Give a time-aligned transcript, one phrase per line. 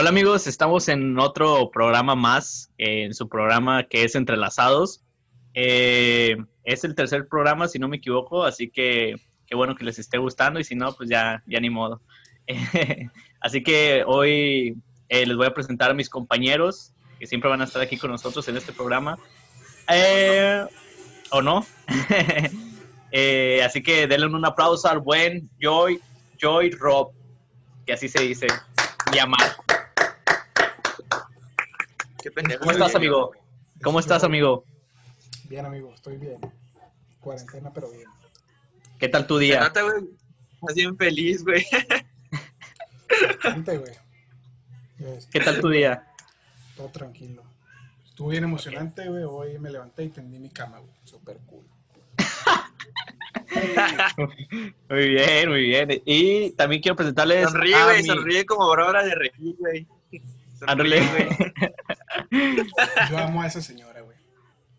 [0.00, 5.02] Hola amigos, estamos en otro programa más, en su programa que es Entrelazados.
[5.54, 9.16] Eh, es el tercer programa, si no me equivoco, así que
[9.48, 12.00] qué bueno que les esté gustando y si no, pues ya, ya ni modo.
[13.40, 14.76] así que hoy
[15.08, 18.10] eh, les voy a presentar a mis compañeros que siempre van a estar aquí con
[18.10, 19.18] nosotros en este programa.
[19.88, 20.64] Eh,
[21.30, 21.66] ¿O no?
[23.64, 26.00] así que denle un aplauso al buen Joy,
[26.38, 27.10] Joy Rob,
[27.86, 28.46] que así se dice,
[29.12, 29.56] llamar.
[32.60, 33.32] ¿Cómo estás, amigo?
[33.82, 34.64] ¿Cómo estás, amigo?
[35.44, 36.38] Bien, amigo, estoy bien.
[37.20, 38.17] Cuarentena, pero bien.
[38.98, 39.60] ¿Qué tal tu día?
[39.60, 40.04] Nota, güey.
[40.60, 41.64] Estás bien feliz, güey.
[43.64, 43.92] güey.
[45.30, 46.04] ¿Qué tal tu día?
[46.76, 47.44] Todo tranquilo.
[48.04, 49.22] Estuvo bien emocionante, güey.
[49.22, 50.92] Hoy me levanté y tendí mi cama, güey.
[51.04, 51.64] Súper cool.
[54.88, 56.02] muy bien, muy bien.
[56.04, 57.50] Y también quiero presentarles.
[57.50, 59.86] Sonríe, güey, sonríe como Bárbara de Regil, güey.
[60.58, 61.28] Sonríe, güey.
[63.10, 64.16] Yo amo a esa señora, güey.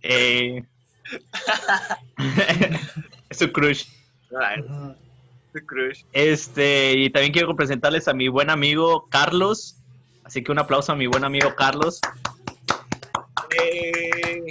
[0.02, 0.66] Eh,
[3.30, 3.99] es su crush.
[5.66, 6.04] Crush.
[6.14, 9.78] Este, y también quiero presentarles a mi buen amigo Carlos.
[10.24, 12.00] Así que un aplauso a mi buen amigo Carlos.
[13.60, 14.42] Eh,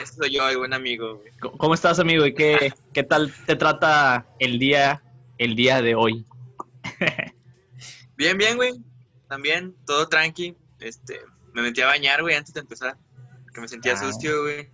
[0.00, 1.22] este soy yo, el buen amigo.
[1.58, 2.24] ¿Cómo estás, amigo?
[2.26, 5.02] ¿Y qué, qué tal te trata el día,
[5.38, 6.24] el día de hoy?
[8.16, 8.74] bien, bien, güey.
[9.28, 10.56] También, todo tranqui.
[10.78, 11.20] Este,
[11.52, 12.96] me metí a bañar, güey, antes de empezar.
[13.52, 14.68] Que me sentía sucio, güey.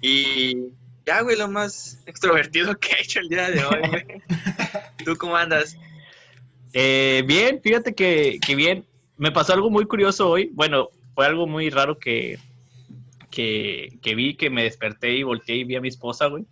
[0.00, 0.72] Y
[1.08, 4.04] ya, güey, lo más extrovertido que he hecho el día de hoy, güey.
[5.06, 5.74] ¿Tú cómo andas?
[6.74, 8.84] Eh, bien, fíjate que, que, bien.
[9.16, 10.50] Me pasó algo muy curioso hoy.
[10.52, 12.38] Bueno, fue algo muy raro que,
[13.30, 16.44] que, que, vi, que me desperté y volteé y vi a mi esposa, güey.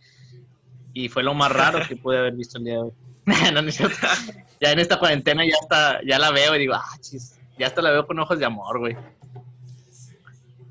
[0.94, 2.92] Y fue lo más raro que pude haber visto el día de hoy.
[3.52, 3.70] no, no
[4.58, 7.82] Ya en esta cuarentena ya está, ya la veo y digo, ah, chis, ya hasta
[7.82, 8.96] la veo con ojos de amor, güey.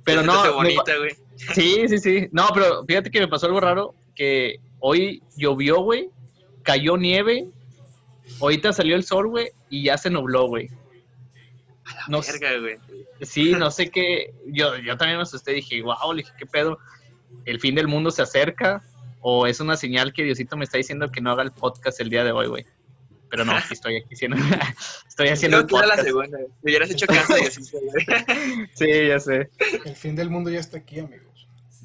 [0.04, 0.54] Pero no.
[0.54, 1.25] bonita, güey.
[1.36, 2.28] Sí, sí, sí.
[2.32, 6.10] No, pero fíjate que me pasó algo raro, que hoy llovió, güey,
[6.64, 7.46] cayó nieve,
[8.40, 10.70] ahorita salió el sol, güey, y ya se nubló, güey.
[12.08, 12.78] No verga, güey.
[13.22, 14.34] Sí, no sé qué.
[14.48, 16.80] Yo, yo también me asusté, dije, wow, le dije, ¿qué pedo?
[17.46, 18.82] ¿El fin del mundo se acerca?
[19.22, 22.10] ¿O es una señal que Diosito me está diciendo que no haga el podcast el
[22.10, 22.66] día de hoy, güey?
[23.30, 24.38] Pero no, aquí estoy aquí haciendo,
[25.08, 25.98] estoy haciendo el podcast.
[25.98, 26.38] la segunda.
[26.38, 27.52] Me hubieras hecho caso de
[28.74, 29.50] Sí, ya sé.
[29.84, 31.25] El fin del mundo ya está aquí, amigos.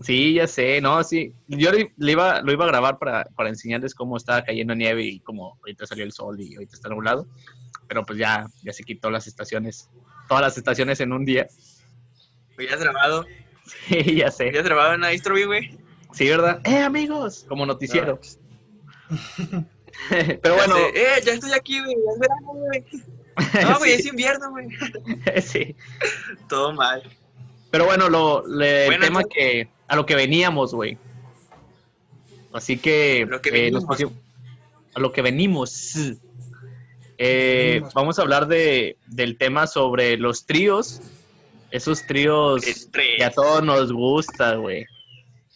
[0.01, 1.35] Sí, ya sé, no, sí.
[1.47, 5.21] Yo le iba, lo iba a grabar para, para enseñarles cómo estaba cayendo nieve y
[5.21, 7.27] cómo ahorita salió el sol y ahorita está nublado.
[7.87, 9.91] Pero pues ya, ya se quitó las estaciones,
[10.29, 11.49] todas las estaciones en un día.
[12.59, 13.27] ¿Ya has grabado?
[13.65, 14.51] Sí, ya sé.
[14.53, 15.79] ¿Ya has grabado en Astrovi, güey?
[16.13, 16.61] Sí, ¿verdad?
[16.65, 17.45] ¡Eh, amigos!
[17.49, 18.21] Como noticiero.
[20.09, 20.77] Pero bueno.
[20.95, 21.95] Eh, ya estoy aquí, güey.
[21.95, 22.85] Es verano, güey.
[23.63, 24.69] No, güey, es invierno, güey.
[25.43, 25.75] sí.
[26.49, 27.03] Todo mal.
[27.71, 30.97] Pero bueno, lo, le, el tema que a lo que veníamos, güey.
[32.53, 33.73] Así que, lo que eh,
[34.95, 35.97] a lo que venimos.
[37.19, 41.01] Eh, vamos a hablar de, del tema sobre los tríos.
[41.73, 42.63] Esos tríos
[42.93, 44.87] que a todos nos gusta, güey.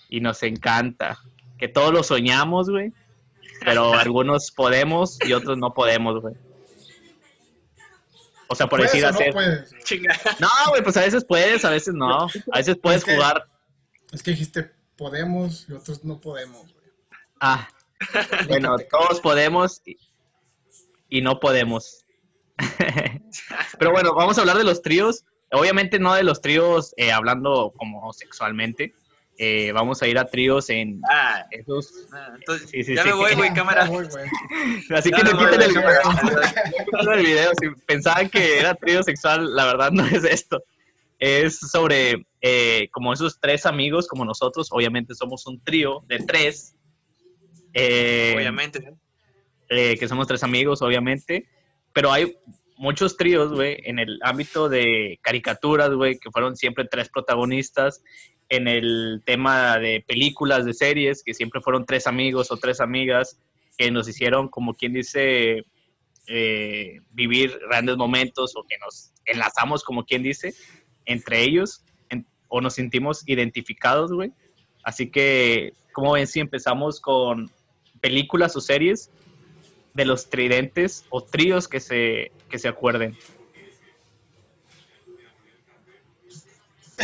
[0.09, 1.17] Y nos encanta.
[1.57, 2.93] Que todos lo soñamos, güey.
[3.65, 6.35] Pero algunos podemos y otros no podemos, güey.
[8.49, 9.33] O sea, por decir hacer.
[10.41, 12.25] No, güey, pues a veces puedes, a veces no.
[12.51, 13.47] A veces puedes jugar.
[14.15, 16.87] Es que dijiste podemos y otros no podemos, güey.
[17.41, 17.69] Ah.
[18.47, 19.83] bueno, todos podemos
[21.11, 22.07] y, no podemos.
[23.79, 25.25] Pero bueno, vamos a hablar de los tríos.
[25.51, 28.95] Obviamente no de los tríos eh, hablando como sexualmente,
[29.37, 32.07] eh, vamos a ir a tríos en ah, esos.
[32.13, 33.83] Ah, entonces, ya me voy, güey, cámara.
[34.95, 35.77] Así que no quiten el,
[37.13, 37.51] el video.
[37.61, 40.63] Si pensaban que era trío sexual, la verdad no es esto.
[41.19, 46.75] Es sobre eh, como esos tres amigos, como nosotros, obviamente somos un trío de tres.
[47.73, 48.95] Eh, obviamente.
[49.69, 51.49] que somos tres amigos, obviamente.
[51.93, 52.37] Pero hay
[52.77, 58.03] muchos tríos, güey, en el ámbito de caricaturas, güey, que fueron siempre tres protagonistas
[58.49, 63.39] en el tema de películas, de series, que siempre fueron tres amigos o tres amigas
[63.77, 65.65] que nos hicieron, como quien dice,
[66.27, 70.55] eh, vivir grandes momentos o que nos enlazamos, como quien dice,
[71.07, 71.83] entre ellos
[72.49, 74.33] o nos sentimos identificados, güey.
[74.85, 77.51] Así que, como ven, si empezamos con
[78.01, 79.11] películas o series,
[79.95, 83.17] de los tridentes o tríos que se, que se acuerden.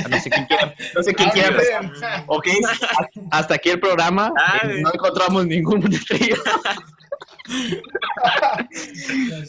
[0.08, 0.75] No sé quién quiere.
[0.94, 1.81] No sé quién Ah, empezar.
[1.82, 2.25] bien.
[2.29, 2.47] Ok,
[3.32, 4.32] hasta aquí el programa.
[4.38, 6.37] Ah, Eh, no encontramos ningún trío.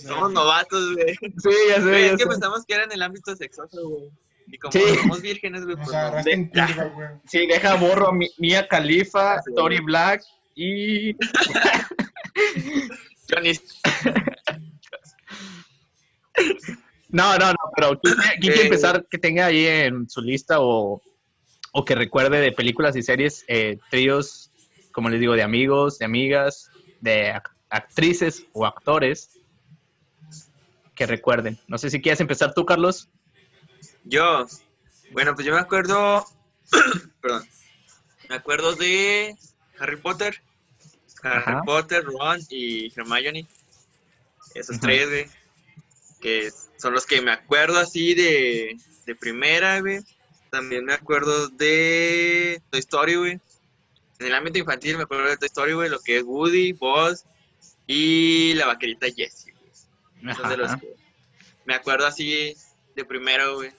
[0.01, 1.15] Somos novatos, güey.
[1.15, 1.92] Sí, ya sé.
[1.92, 2.27] Ya es que sé.
[2.30, 4.09] pensamos que era en el ámbito sexoso, güey.
[4.51, 4.81] Y como Sí.
[5.01, 5.89] somos vírgenes, güey, pues
[6.25, 7.07] de- curva, güey.
[7.25, 9.53] Sí, deja borro a Mi- Mia Khalifa, Sí.
[9.56, 10.21] Tori Black
[10.56, 11.15] y.
[13.30, 13.53] Johnny.
[17.09, 18.63] No, no, no, pero ¿quién, quiere- Eh.
[18.63, 21.01] empezar que tenga ahí en su lista o,
[21.74, 24.50] o que recuerde de películas y series eh, tríos,
[24.94, 26.69] como les digo, de amigos, de amigas,
[27.01, 29.30] de ac- actrices o actores
[30.95, 31.59] que recuerden?
[31.68, 33.09] No sé si quieres empezar tú, Carlos.
[34.03, 34.48] Yo,
[35.12, 36.25] bueno, pues yo me acuerdo,
[37.21, 37.48] perdón,
[38.30, 39.36] me acuerdo de
[39.80, 40.42] Harry Potter,
[41.24, 41.62] Harry Ajá.
[41.63, 43.48] Potter, Ron y Hermione,
[44.56, 45.25] esos tres, güey,
[46.19, 50.00] que son los que me acuerdo así de, de primera, güey.
[50.50, 53.39] También me acuerdo de Toy Story, güey.
[54.19, 57.24] En el ámbito infantil me acuerdo de Toy Story, güey, lo que es Woody, Buzz
[57.88, 60.36] y la vaquerita Jessie, güey.
[60.36, 60.95] Son de los que
[61.65, 62.56] me acuerdo así
[62.95, 63.71] de primero, güey.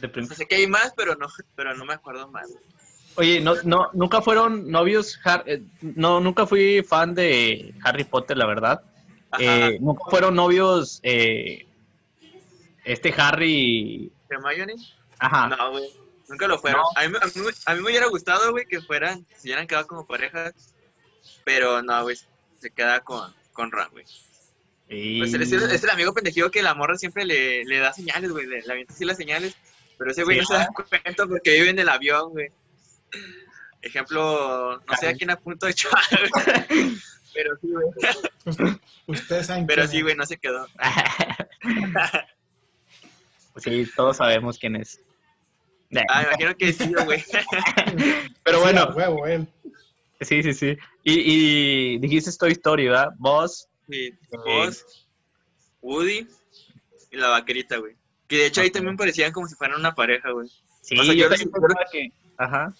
[0.00, 2.48] De sé que hay más, pero no, pero no me acuerdo más.
[3.16, 8.36] Oye, no, no, nunca fueron novios, Har- eh, no, nunca fui fan de Harry Potter,
[8.36, 8.82] la verdad.
[9.38, 11.66] Eh, nunca fueron novios, eh,
[12.84, 14.74] este Harry, Hermione.
[15.18, 15.90] ajá, No, güey.
[16.28, 16.82] Nunca lo fueron.
[16.82, 16.88] No.
[16.94, 19.86] A, mí, a mí- a mí me hubiera gustado, güey, que fueran, si hubieran quedado
[19.86, 20.52] como parejas.
[21.44, 22.16] Pero no, güey.
[22.60, 24.04] Se queda con, con Ron, güey.
[24.90, 28.46] y- Pues es el amigo pendejido que la morra siempre le, le da señales, güey.
[28.46, 29.56] Le, le avienta así las señales.
[29.98, 32.50] Pero ese güey Sí, no se da cuenta porque vive en el avión, güey.
[33.82, 36.30] Ejemplo, no sé a quién a punto de güey.
[37.34, 37.86] Pero sí, güey.
[38.44, 40.66] Usted- Ustedes saben Pero sí, güey, no se quedó.
[43.56, 45.00] sí, todos sabemos quién es.
[46.10, 47.24] Ah, imagino que sí, güey.
[48.44, 49.48] Pero bueno, a huevo, él.
[50.20, 50.76] sí, sí, sí.
[51.02, 53.08] Y, y dijiste Toy Story, ¿verdad?
[53.18, 54.12] Vos, Sí,
[54.44, 54.84] Buzz,
[55.80, 56.28] Woody
[57.10, 57.96] y la vaquerita, güey.
[58.28, 60.48] Que de hecho ahí también parecían como si fueran una pareja, güey.
[60.82, 62.12] sí, O sea, yo yo los- pensaba que...
[62.36, 62.72] Ajá,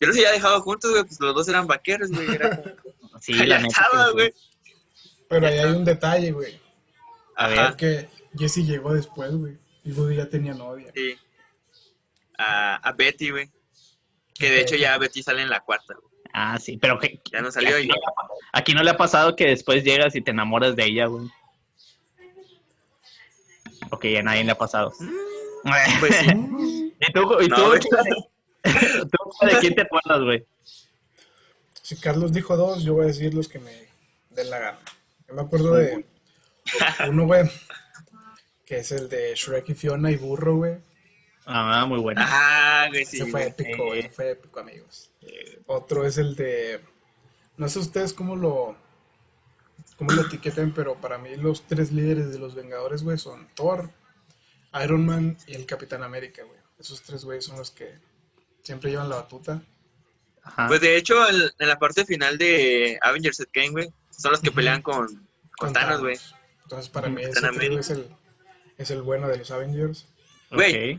[0.00, 2.34] Yo los había dejado juntos, güey, pues los dos eran vaqueros, güey.
[2.34, 2.74] Era como-
[3.20, 3.88] sí, Ya la neta.
[3.92, 4.12] sí.
[4.14, 4.34] güey.
[5.28, 6.60] Pero ahí hay un detalle, güey.
[7.36, 7.76] A ver.
[7.76, 9.56] Que Jesse llegó después, güey.
[9.84, 10.90] Y Woody ya tenía novia.
[10.94, 11.16] sí.
[12.38, 13.48] A, a Betty, güey.
[14.34, 16.12] Que de hecho ya Betty sale en la cuarta, güey.
[16.32, 18.90] Ah, sí, pero que, Ya no salió aquí, y no, le ha- aquí no le
[18.90, 21.28] ha pasado que después llegas y te enamoras de ella, güey.
[23.94, 24.92] Ok, a nadie le ha pasado.
[26.00, 26.94] pues sí.
[27.00, 27.62] ¿Y tú, y tú,
[28.64, 30.46] tú de quién te acuerdas, güey?
[31.82, 33.88] Si Carlos dijo dos, yo voy a decir los que me
[34.30, 34.78] den la gana.
[35.28, 36.04] Yo me acuerdo de
[37.08, 37.48] uno, güey,
[38.64, 40.76] que es el de Shrek y Fiona y Burro, güey.
[41.46, 42.20] Ah, muy bueno.
[42.20, 43.18] Ajá, güey, sí.
[43.20, 43.98] Ese fue épico, güey.
[43.98, 44.00] Eh.
[44.00, 45.10] ese fue épico, amigos.
[45.66, 46.80] Otro es el de.
[47.56, 48.76] No sé ustedes cómo lo.
[49.96, 53.90] Cómo lo etiqueten, pero para mí los tres líderes de los Vengadores, güey, son Thor,
[54.82, 56.58] Iron Man y el Capitán América, güey.
[56.78, 57.94] Esos tres güeyes son los que
[58.62, 59.62] siempre llevan la batuta.
[60.42, 60.66] Ajá.
[60.68, 64.50] Pues de hecho, el- en la parte final de Avengers Endgame, güey, son los que
[64.50, 65.26] pelean con,
[65.56, 66.18] con Thanos, güey.
[66.64, 67.80] Entonces, para mí, ese Capitán trío América.
[67.80, 68.08] es el,
[68.78, 70.06] es el bueno de los Avengers.
[70.50, 70.98] güey.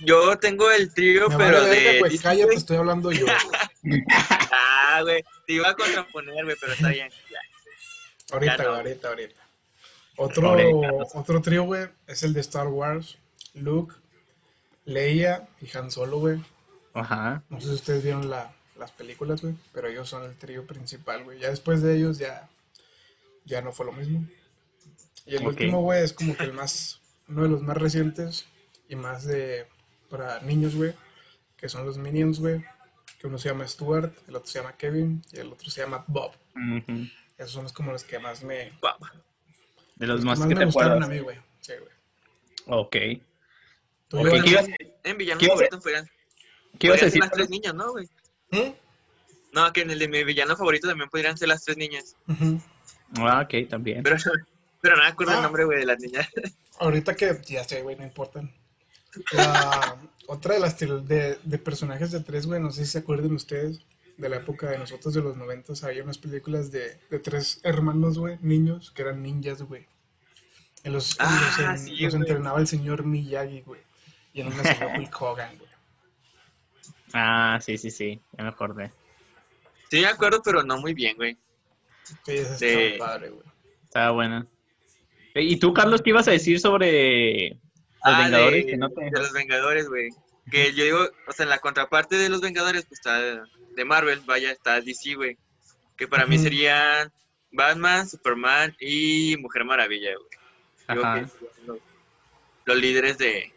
[0.00, 1.98] Yo tengo el trío, Me pero vale verga, de.
[2.00, 3.24] güey, Disney, cállate, estoy hablando yo.
[3.82, 4.04] güey.
[4.50, 5.24] Ah, güey.
[5.46, 7.08] Te iba a contraponer, güey, pero está bien.
[8.32, 8.64] Ahorita, no.
[8.64, 9.40] güey, ahorita, ahorita.
[10.18, 10.92] Otro, Ahorita.
[11.14, 13.18] otro trío, güey, es el de Star Wars.
[13.54, 13.94] Luke,
[14.84, 16.40] Leia y Han Solo, güey.
[16.94, 17.42] Ajá.
[17.50, 21.24] No sé si ustedes vieron la- las películas, güey, pero ellos son el trío principal,
[21.24, 21.38] güey.
[21.38, 22.48] Ya después de ellos ya,
[23.44, 24.26] ya no fue lo mismo.
[25.26, 28.46] Y el último, güey, es como que el más, uno de los más recientes
[28.88, 29.66] y más de,
[30.08, 30.94] para niños, güey,
[31.56, 32.64] que son los Minions, güey.
[33.18, 36.04] Que uno se llama Stuart, el otro se llama Kevin y el otro se llama
[36.06, 36.32] Bob.
[36.54, 37.06] Ujú.
[37.38, 38.72] Esos son los, como los que más me.
[39.96, 41.08] De los los más que que más te me gustaron acuerdas.
[41.08, 41.38] a mí, güey.
[41.60, 42.78] Sí, güey.
[42.80, 42.96] Ok.
[44.08, 44.22] ¿Tú?
[44.22, 44.66] ¿qué ibas,
[45.04, 46.08] En villano ¿Qué favorito podrían,
[46.78, 47.20] qué ibas a decir?
[47.20, 48.08] las tres niñas, ¿no, güey?
[48.50, 48.70] ¿Mm?
[49.52, 52.14] No, que en el de mi villano favorito también podrían ser las tres niñas.
[52.28, 52.60] Ujú.
[53.18, 54.02] Ah, ok, también.
[54.02, 54.16] Pero,
[54.80, 55.36] pero no me acuerdo Ah.
[55.36, 56.28] el nombre, güey, de las niñas.
[56.78, 58.52] Ahorita que ya sé, güey, no importan.
[59.32, 63.32] La otra de las de, de personajes de tres, güey, no sé si se acuerdan
[63.32, 63.80] ustedes
[64.16, 68.18] de la época de nosotros de los noventas, había unas películas de, de tres hermanos,
[68.18, 69.86] güey, niños, que eran ninjas, güey.
[70.84, 73.80] Y los, Ah, los, en- entrenaba el señor Miyagi, güey.
[74.32, 75.70] Y en una salió Hulk Hogan, güey.
[77.12, 78.20] Ah, sí, sí, sí.
[78.36, 78.90] Ya me acordé.
[79.90, 81.36] Sí, me acuerdo, pero no muy bien, güey.
[82.24, 82.66] Sí, Sí.
[82.66, 83.46] estaba padre, güey.
[83.84, 84.46] Estaba buena.
[85.34, 87.58] ¿Y tú, Carlos, qué ibas a decir sobre los
[88.02, 88.66] Ah, Vengadores?
[88.66, 90.10] de, que no te- de los Vengadores, güey.
[90.50, 93.44] Que yo digo, o sea, en la contraparte de los Vengadores, pues está
[93.76, 95.38] de Marvel, vaya, está DC, güey.
[95.96, 97.12] Que para mí serían
[97.52, 100.28] Batman, Superman y Mujer Maravilla, güey.
[100.88, 101.14] Ajá.
[101.14, 101.78] que los,
[102.64, 103.52] los líderes de,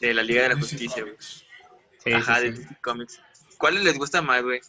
[0.00, 1.14] de la Liga de la Justicia, güey.
[1.18, 2.52] Sí, Ajá, sí, de.
[2.52, 3.20] DC Comics.
[3.56, 4.60] ¿Cuáles les gusta más, güey?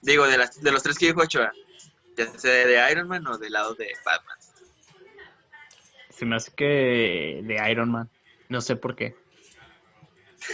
[0.00, 1.52] Digo, de, las, de los tres que dijo Ochoa.
[2.16, 4.38] Ya sea de Iron Man o del lado de Batman.
[6.10, 8.08] Se me hace que de Iron Man.
[8.48, 9.14] No sé por qué.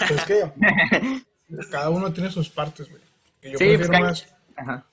[0.09, 0.53] Pues que
[1.71, 3.12] cada uno tiene sus partes, güey.
[3.43, 4.87] Que Yo Sí, pues, prefiero, más, Ajá.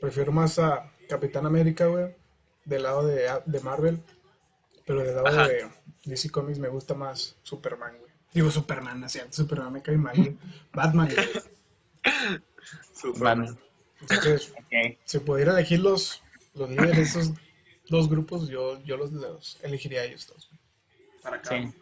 [0.00, 2.14] prefiero más a Capitán América, güey,
[2.64, 4.02] del lado de, de Marvel.
[4.84, 5.48] Pero del lado Ajá.
[5.48, 5.70] de
[6.04, 8.12] DC Comics me gusta más Superman, güey.
[8.34, 10.36] Digo Superman, no Superman me cae mal, güey.
[10.72, 11.28] Batman, güey.
[12.94, 13.44] Superman.
[13.46, 13.58] Batman.
[14.00, 14.98] Entonces, Ok.
[15.04, 16.22] si pudiera elegir los,
[16.54, 17.32] los líderes de esos
[17.88, 20.48] dos grupos, yo, yo los, los elegiría a ellos dos.
[20.48, 20.60] güey.
[21.22, 21.50] Para acá.
[21.50, 21.72] Sí.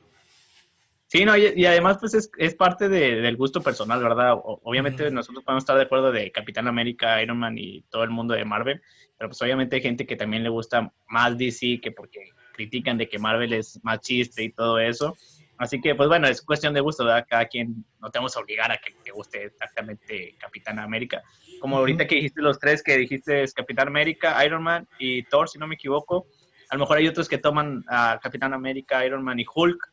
[1.13, 4.35] Sí, no, y, y además pues es, es parte de- del gusto personal, ¿verdad?
[4.35, 8.11] O- obviamente nosotros podemos estar de acuerdo de Capitán América, Iron Man y todo el
[8.11, 8.81] mundo de Marvel,
[9.19, 13.09] pero pues obviamente hay gente que también le gusta más DC que porque critican de
[13.09, 15.17] que Marvel es más chiste y todo eso.
[15.59, 17.27] Así que pues bueno, es cuestión de gusto, ¿verdad?
[17.29, 21.23] Cada quien no te vamos a obligar a que te guste exactamente Capitán América.
[21.59, 25.49] Como ahorita que dijiste los tres que dijiste es Capitán América, Iron Man y Thor,
[25.49, 26.29] si no me equivoco.
[26.71, 29.91] A lo mejor hay otros que toman a Capitán América, Iron Man y Hulk,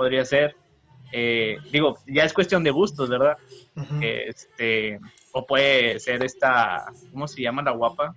[0.00, 0.56] podría ser.
[1.12, 3.36] Eh, digo, ya es cuestión de gustos, ¿verdad?
[4.00, 4.98] Este,
[5.32, 8.14] o puede ser esta, ¿cómo se llama la guapa?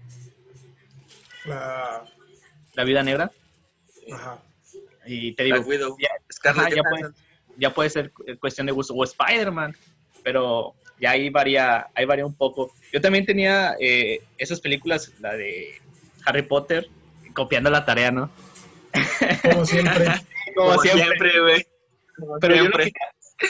[1.44, 2.06] La-
[2.76, 3.30] La vida negra.
[4.14, 4.40] ajá.
[5.06, 5.58] Y te digo,
[6.00, 7.16] ya, Scarlett ajá, ya Johansson.
[7.58, 8.94] ya puede ser cuestión de gusto.
[8.94, 9.76] O Spider-Man,
[10.24, 12.72] pero ya ahí varía, ahí varía un poco.
[12.94, 15.82] Yo también tenía eh, esas películas, la de
[16.26, 16.88] Harry Potter,
[17.34, 18.30] copiando la tarea, ¿no?
[19.42, 20.06] Como siempre.
[20.56, 21.04] Como, Como siempre.
[21.06, 21.68] siempre, güey.
[22.42, 22.92] Pero yo que-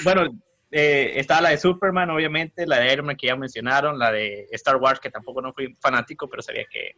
[0.04, 0.28] bueno,
[0.72, 4.48] eh, estaba la de Superman, obviamente, la de Iron Man que ya mencionaron, la de
[4.52, 6.96] Star Wars, que tampoco no fui fanático, pero sabía que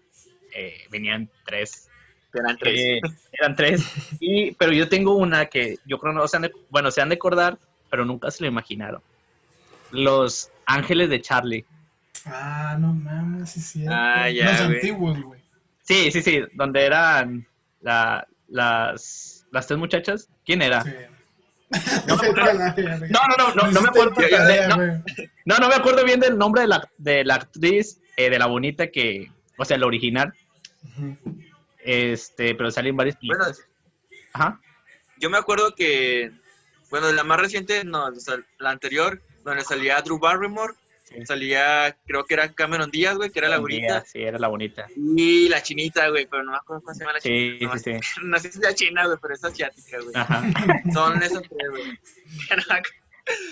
[0.54, 1.90] eh, venían tres.
[2.34, 2.80] Eran tres.
[2.80, 3.02] Eh,
[3.34, 3.82] eran tres.
[4.20, 7.10] Y, pero yo tengo una que yo creo no se han de, bueno, se han
[7.10, 7.58] de acordar,
[7.90, 9.02] pero nunca se lo imaginaron.
[9.92, 11.66] Los Ángeles de Charlie.
[12.26, 13.86] Ah, no mames, sí, sí.
[13.88, 14.76] Ah, ya, Los güey.
[14.76, 15.42] antiguos, güey.
[15.84, 17.46] Sí, sí, sí, donde eran
[17.82, 20.28] la- las, las tres muchachas.
[20.46, 20.82] ¿Quién era?
[20.82, 20.92] Sí.
[22.08, 22.44] No, no.
[23.10, 24.14] No, no, no, no, no me acuerdo.
[24.14, 25.04] tarea, no.
[25.46, 28.46] No, no me acuerdo bien del nombre de la, de la actriz, eh, de la
[28.48, 30.34] bonita que, o sea, la original,
[31.80, 33.46] este, pero salen varias Bueno.
[34.34, 34.60] Ajá.
[35.20, 36.32] yo me acuerdo que,
[36.90, 40.74] bueno, la más reciente, no, o sea, la anterior, donde salía Drew Barrymore,
[41.08, 41.24] Sí.
[41.26, 44.88] salía, creo que era Cameron Díaz, güey, que era la bonita, Sí, era la bonita.
[44.96, 47.78] y la chinita, güey, pero no me acuerdo cómo se llama la Sí, chinita.
[47.78, 48.08] sí, no, sí.
[48.24, 50.16] No sé si china, güey, pero es asiática, güey.
[50.16, 50.44] Ajá.
[50.94, 51.86] Son esos tres, güey.
[52.50, 52.88] No me ac-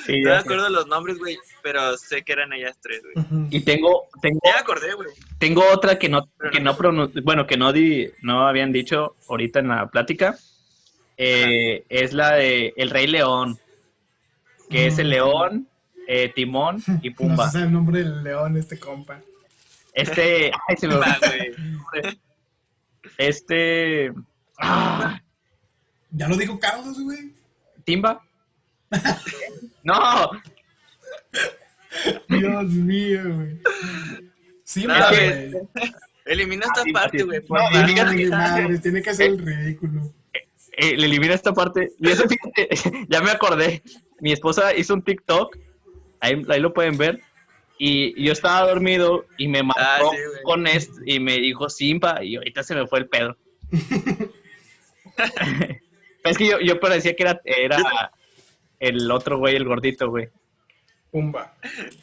[0.05, 3.47] Sí, no me acuerdo los nombres, güey, pero sé que eran ellas tres, güey.
[3.49, 5.09] Y tengo, tengo, Ya acordé, güey.
[5.39, 9.15] tengo otra que no, Pero que no- no bueno, que no di, no habían dicho
[9.29, 10.37] ahorita en la plática.
[11.17, 13.57] Eh, es la de El Rey León,
[14.69, 15.09] que es el Mm.
[15.09, 15.67] león,
[16.07, 17.49] eh, Timón y No Pumba.
[17.49, 19.21] sé el nombre del león, este compa.
[19.93, 22.19] Este, ay, se me güey.
[23.17, 24.11] este,
[24.59, 25.21] ah,
[26.11, 27.31] Ya lo dijo Carlos, güey.
[27.83, 28.21] Timba.
[29.83, 30.31] No,
[32.29, 33.59] Dios mío, güey.
[34.63, 35.51] Sí, No, madre, güey.
[35.51, 35.93] güey.
[36.25, 37.39] Elimina esta Ah, parte, güey.
[37.41, 37.85] No, favor.
[37.87, 40.13] fíjate madre, tiene que hacer el ridículo.
[40.77, 41.91] eh, le elimina esta parte.
[41.99, 43.83] Y eso, fíjate, ya me acordé.
[44.21, 45.57] Mi esposa hizo un TikTok,
[46.23, 47.21] ahí, ahí lo pueden ver.
[47.77, 50.43] Y yo estaba dormido y me marcó Ah, sí, güey.
[50.43, 53.35] con esto y me dijo Simba y ahorita se me fue el pedo.
[56.23, 58.11] es que yo, yo parecía que era, era
[58.79, 60.29] el otro güey, el gordito, güey.
[61.11, 61.53] Pumba.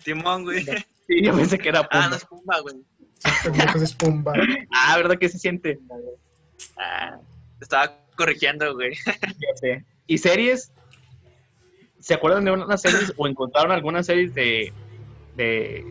[0.05, 0.65] Timón, güey.
[0.65, 2.09] Sí, yo pensé que era Ah, Pumba.
[2.11, 2.75] no es Pumba, güey.
[3.83, 4.33] Es Pumba.
[4.73, 5.79] Ah, ¿verdad que se siente?
[6.77, 7.19] Ah,
[7.61, 8.95] estaba corrigiendo, güey.
[9.07, 9.85] Ya sé.
[10.07, 10.73] ¿Y series?
[12.01, 14.73] ¿Se acuerdan de unas series o encontraron algunas series de,
[15.37, 15.85] de,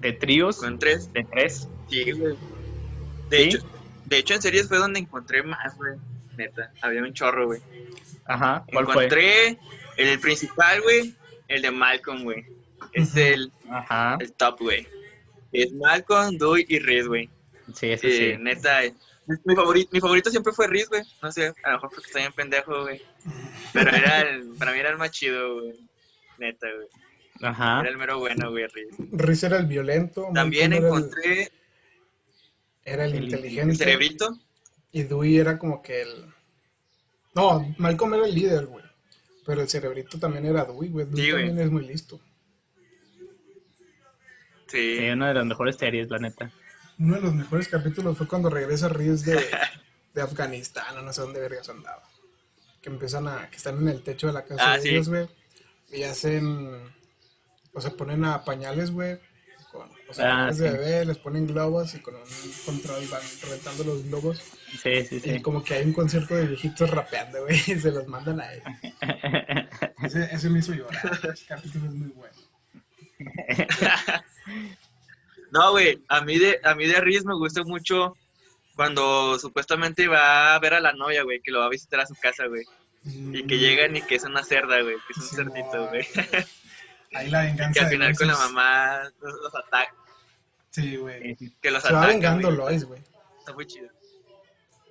[0.00, 1.12] de tríos Con tres.
[1.12, 1.68] de tres?
[1.88, 2.34] Sí, güey.
[3.30, 3.42] De ¿Sí?
[3.44, 3.58] hecho,
[4.06, 5.92] de hecho, en series fue donde encontré más, güey.
[6.36, 7.60] Neta, había un chorro, güey.
[8.24, 9.04] Ajá, ¿cuál fue?
[9.04, 9.58] Encontré
[9.96, 11.14] el principal, güey,
[11.48, 12.44] el de Malcolm, güey.
[12.92, 14.86] Es el, Ajá, el top, güey.
[15.52, 17.28] Es Malcolm, Dewey y Reed, güey.
[17.74, 18.42] sí, eso Eh, sí.
[18.42, 18.80] Neta,
[19.44, 21.02] mi favorito, mi favorito siempre fue Reed, güey.
[21.22, 23.00] No sé, a lo mejor porque está bien pendejo, güey.
[23.72, 25.78] Pero era el, para mí era el más chido, güey.
[26.38, 26.88] Neta, güey.
[27.42, 27.80] Ajá.
[27.80, 28.66] Era el mero bueno, güey.
[29.12, 30.28] Riz era el violento.
[30.34, 31.52] También Malcolm era el- encontré
[32.84, 33.70] Era el, el- inteligente.
[33.72, 34.38] el cerebrito.
[34.92, 36.26] Y Dewey era como que el...
[37.34, 38.84] No, Malcolm era el líder, güey.
[39.46, 41.06] Pero el cerebrito también era Dewey, güey.
[41.06, 41.46] Dewey Sí, güey.
[41.46, 42.20] también es muy listo.
[44.68, 44.96] Sí.
[44.98, 46.50] Sí, una de las mejores series, la neta.
[47.02, 49.44] Uno de los mejores capítulos fue cuando regresa Reeves de,
[50.14, 52.02] de Afganistán, o no sé dónde vergas andaba.
[52.80, 53.50] Que empiezan a...
[53.50, 54.88] que están en el techo de la casa Ah, de sí.
[54.90, 55.28] ellos, güey.
[55.90, 56.70] Y hacen...
[57.74, 59.18] O sea, ponen a pañales, güey.
[59.72, 60.76] Con, o sea, Ah, pañales de sí.
[60.76, 62.22] bebé, les ponen globos y con un
[62.66, 64.38] control van reventando los globos.
[64.82, 65.42] Sí, sí, Y sí.
[65.42, 68.62] como que hay un concierto de viejitos rapeando, güey, y se los mandan a él.
[70.04, 71.20] Ese, ese me hizo llorar.
[71.32, 72.36] Ese capítulo es muy bueno.
[75.52, 78.16] No, güey, a mí de a mí de Riz me gusta mucho
[78.74, 82.06] cuando supuestamente va a ver a la novia, güey, que lo va a visitar a
[82.06, 82.64] su casa, güey.
[83.04, 86.06] Y que llegan y que es una cerda, güey, que es un Sí, cerdito, güey.
[87.14, 87.80] Ahí la venganza.
[87.80, 89.94] Que al final con la mamá los, los ataca,
[90.70, 91.36] Sí, güey.
[91.60, 92.58] que los Se va ataca, vengando güey.
[92.58, 93.02] Lois, güey.
[93.40, 93.88] Está muy chido.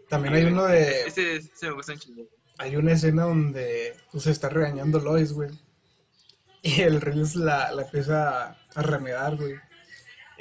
[0.09, 1.07] También hay uno de.
[1.07, 2.23] Ese, ese me gusta un chingo.
[2.59, 5.49] Hay una escena donde pues, se está regañando Lois, güey.
[6.61, 9.55] Y el Reels la, la empieza a remedar, güey.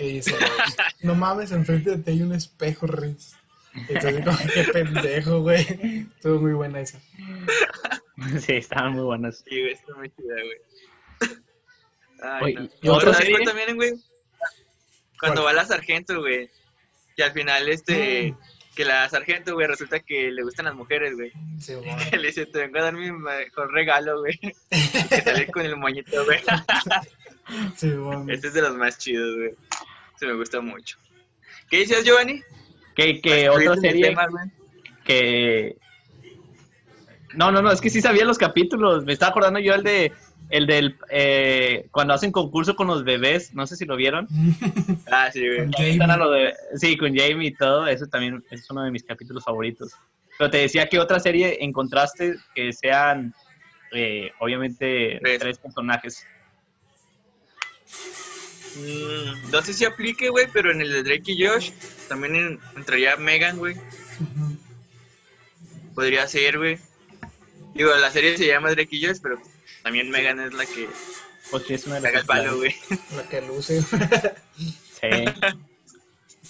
[0.00, 0.34] Y dice,
[1.02, 3.36] no mames, enfrente de ti hay un espejo, Reels.
[3.88, 6.06] Entonces, como que pendejo, güey.
[6.16, 6.98] Estuvo muy buena esa.
[8.40, 9.44] Sí, estaban muy buenas.
[9.48, 11.36] Sí, güey, está muy chida, güey.
[12.22, 12.68] Ay, Oye, no.
[12.82, 13.92] ¿y Otra otra serie también, güey.
[15.20, 15.56] Cuando ¿Cuál?
[15.56, 16.50] va la sargento, güey.
[17.16, 18.34] Que al final, este,
[18.74, 21.32] que la sargento, güey, resulta que le gustan las mujeres, güey.
[21.58, 22.10] Sí, güey.
[22.10, 24.38] Que le dice, te vengo a dar mi mejor regalo, güey.
[24.38, 26.40] Que sale con el moñito, güey.
[27.76, 28.34] Sí, güey.
[28.34, 29.50] Este es de los más chidos, güey.
[30.20, 30.98] Se me gusta mucho.
[31.70, 32.42] ¿Qué dices, Giovanni?
[32.94, 34.14] Que, que Para otra serie
[35.02, 35.76] que...
[37.32, 39.06] No, no, no, es que sí sabía los capítulos.
[39.06, 40.12] Me estaba acordando yo el de...
[40.50, 40.98] El del...
[41.08, 44.28] eh, cuando hacen concurso con los bebés, no sé si lo vieron.
[45.10, 45.60] Ah, sí, güey.
[45.64, 46.16] Con Jamie.
[46.18, 49.94] lo de- sí, con Jamie y todo, eso también es uno de mis capítulos favoritos.
[50.38, 53.34] Pero te decía que otra serie encontraste que sean,
[53.92, 55.38] eh, obviamente, Tres.
[55.40, 56.26] tres personajes.
[58.76, 61.70] Mm, no sé si aplique, güey, pero en el de Drake y Josh
[62.08, 63.76] también en- entraría Megan, güey.
[65.94, 66.78] Podría ser, güey.
[67.74, 69.40] Digo, la serie se llama Drake y Josh, pero
[69.82, 70.88] también Megan es la que
[71.50, 72.74] Pues sí, es una de las caga el palo, güey.
[73.16, 73.82] La que luce.
[73.82, 75.08] Sí.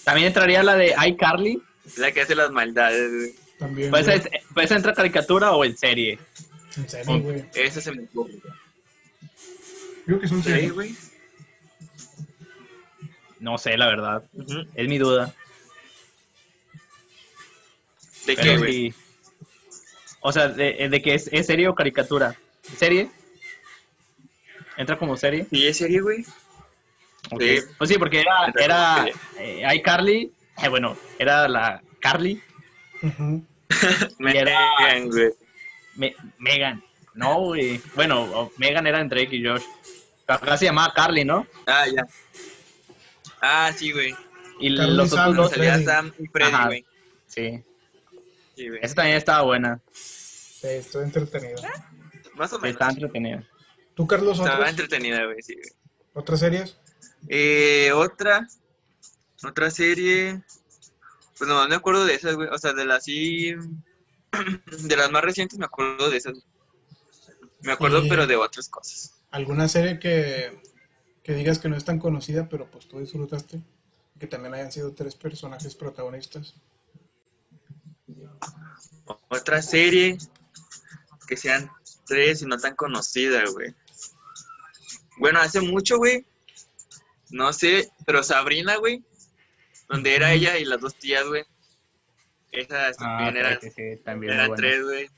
[0.05, 1.63] También entraría la de iCarly.
[1.97, 3.35] La que hace las maldades, güey.
[3.59, 3.91] También.
[3.91, 6.19] Pues es- pues entra caricatura o en serie.
[6.77, 7.45] En serio, güey.
[7.55, 8.35] Esa se me ocurre.
[10.07, 10.75] Creo que es un Sí, serio.
[10.75, 10.95] güey.
[13.41, 14.23] No sé, la verdad.
[14.75, 15.35] Es mi duda.
[18.27, 18.73] ¿De qué, güey?
[18.91, 18.95] sí.
[20.21, 22.37] O sea, de, de que es, es serie o caricatura.
[22.77, 23.11] ¿Serie?
[24.77, 25.47] ¿Entra como serie?
[25.51, 26.23] ¿Y es serie, güey?
[27.39, 27.61] Sí.
[27.79, 29.07] Pues sí, porque era, era
[29.39, 32.43] eh, iCarly, eh, bueno, era la Carly,
[33.03, 33.45] era-
[34.19, 35.31] Megan, güey.
[35.97, 36.83] Me- Megan.
[37.15, 37.81] No, güey.
[37.95, 39.65] Bueno, Megan era entre Drake y Josh.
[40.27, 41.47] Acá se llamaba Carly, ¿no?
[41.67, 42.07] Ah, ya.
[43.43, 44.15] Ah, sí, güey.
[44.59, 46.67] Y Carly, los Sam, otros dos, Sam y Freddy, Ajá.
[46.67, 46.85] güey.
[47.27, 47.63] sí.
[48.57, 48.81] Sí, güey.
[48.83, 49.81] Esa también estaba buena.
[49.93, 51.63] Sí, estoy entretenido.
[52.35, 52.75] Más o Sí, menos.
[52.75, 53.43] estaba entretenida.
[53.95, 55.69] ¿Tú, Carlos, Estaba otras, entretenida, güey, sí, güey.
[56.13, 56.77] otras series?
[57.29, 58.47] Eh, otra,
[59.43, 60.43] otra serie,
[61.39, 63.55] pues no me acuerdo de esas, güey, o sea, de las así,
[64.83, 66.35] de las más recientes me acuerdo de esas.
[67.63, 69.15] Me acuerdo, Y- pero de otras cosas.
[69.31, 70.61] ¿Alguna serie que,
[71.23, 73.61] que digas que no es tan conocida, pero pues tú disfrutaste?
[74.19, 76.55] Que también hayan sido tres personajes protagonistas.
[79.29, 80.19] Otra serie
[81.27, 81.71] que sean
[82.07, 83.75] tres y no tan conocida, güey.
[85.19, 86.25] Bueno, hace mucho, güey,
[87.31, 89.05] no sé, pero Sabrina, güey,
[89.89, 91.45] donde era ella y las dos tías, güey.
[92.51, 95.11] Esas también eran, Ah, sí, sí, también eran tres, güey.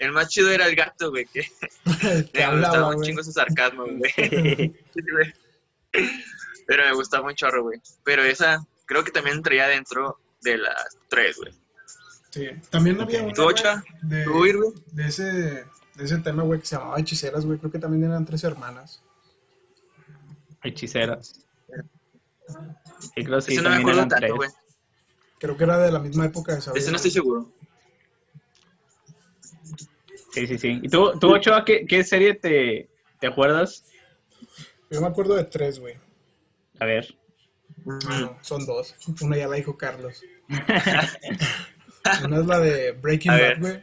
[0.00, 1.46] El más chido era el gato, güey, que
[2.34, 4.10] Me hablaba, gustaba un chingo su sarcasmo, güey.
[4.16, 5.34] Sí, güey.
[6.66, 7.80] Pero me gustaba un chorro, güey.
[8.02, 11.52] Pero esa, creo que también entraría dentro de las tres, güey.
[12.30, 12.48] Sí.
[12.70, 13.54] También había una, ¿Tú, güey,
[14.02, 14.52] de, ¿Tú, güey?
[14.92, 17.58] de ese, de ese tema, güey, que se llamaba Hechiceras, güey.
[17.58, 19.02] Creo que también eran tres hermanas.
[20.62, 21.44] Hechiceras.
[23.00, 24.48] Sí, creo que sí, Ese no me acuerdo tanto, güey.
[25.38, 26.82] Creo que era de la misma época de Sabrina.
[26.82, 27.52] Ese no estoy seguro.
[30.32, 30.80] Sí, sí, sí.
[30.82, 32.88] ¿Y tú, tú Ochoa, qué, qué serie te,
[33.20, 33.84] te acuerdas?
[34.90, 35.94] Yo me acuerdo de tres, güey.
[36.78, 37.14] A ver.
[38.08, 38.94] Ah, no, son dos.
[39.20, 40.22] Una ya la dijo Carlos.
[42.24, 43.82] Una es la de Breaking Bad, güey.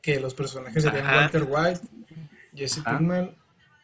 [0.00, 1.16] Que los personajes serían Ajá.
[1.22, 1.80] Walter White,
[2.54, 2.98] Jesse Ajá.
[2.98, 3.34] Pinkman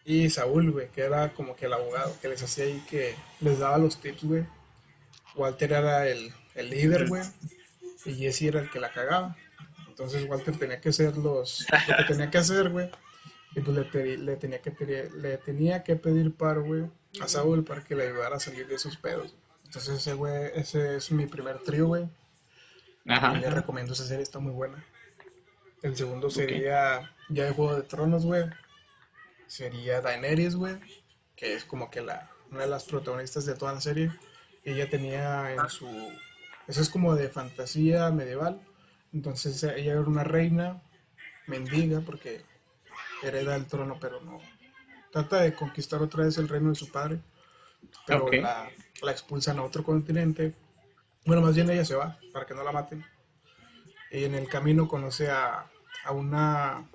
[0.05, 3.59] y Saúl, güey, que era como que el abogado que les hacía ahí que les
[3.59, 4.45] daba los tips, güey.
[5.35, 7.23] Walter era el, el líder, güey.
[8.05, 9.37] y Jesse era el que la cagaba.
[10.01, 12.91] Entonces Walter tenía que hacer los, lo que tenía que hacer, güey.
[13.55, 17.65] Y pues le, le, tenía que pedir, le tenía que pedir paro, güey, a Saúl
[17.65, 19.35] para que le ayudara a salir de esos pedos.
[19.67, 22.09] Entonces ese, güey, ese es mi primer trío, güey.
[23.07, 23.37] Ajá.
[23.37, 24.83] Y le recomiendo esa serie, está muy buena.
[25.83, 28.45] El segundo sería ya de Juego de Tronos, güey.
[29.49, 30.77] Sería Daenerys, güey.
[31.37, 34.11] Que es como que la, una de las protagonistas de toda la serie.
[34.65, 35.87] Ella tenía en su...
[36.67, 38.63] Eso es como de fantasía medieval.
[39.13, 40.83] Entonces ella era una reina
[41.47, 42.43] mendiga porque
[43.23, 44.41] hereda el trono, pero no.
[45.11, 47.21] Trata de conquistar otra vez el reino de su padre.
[48.07, 48.71] Pero la,
[49.03, 50.55] la expulsan a otro continente.
[51.27, 53.05] Bueno, más bien ella se va para que no la maten.
[54.11, 55.71] Y en el camino conoce a,
[56.05, 56.89] a una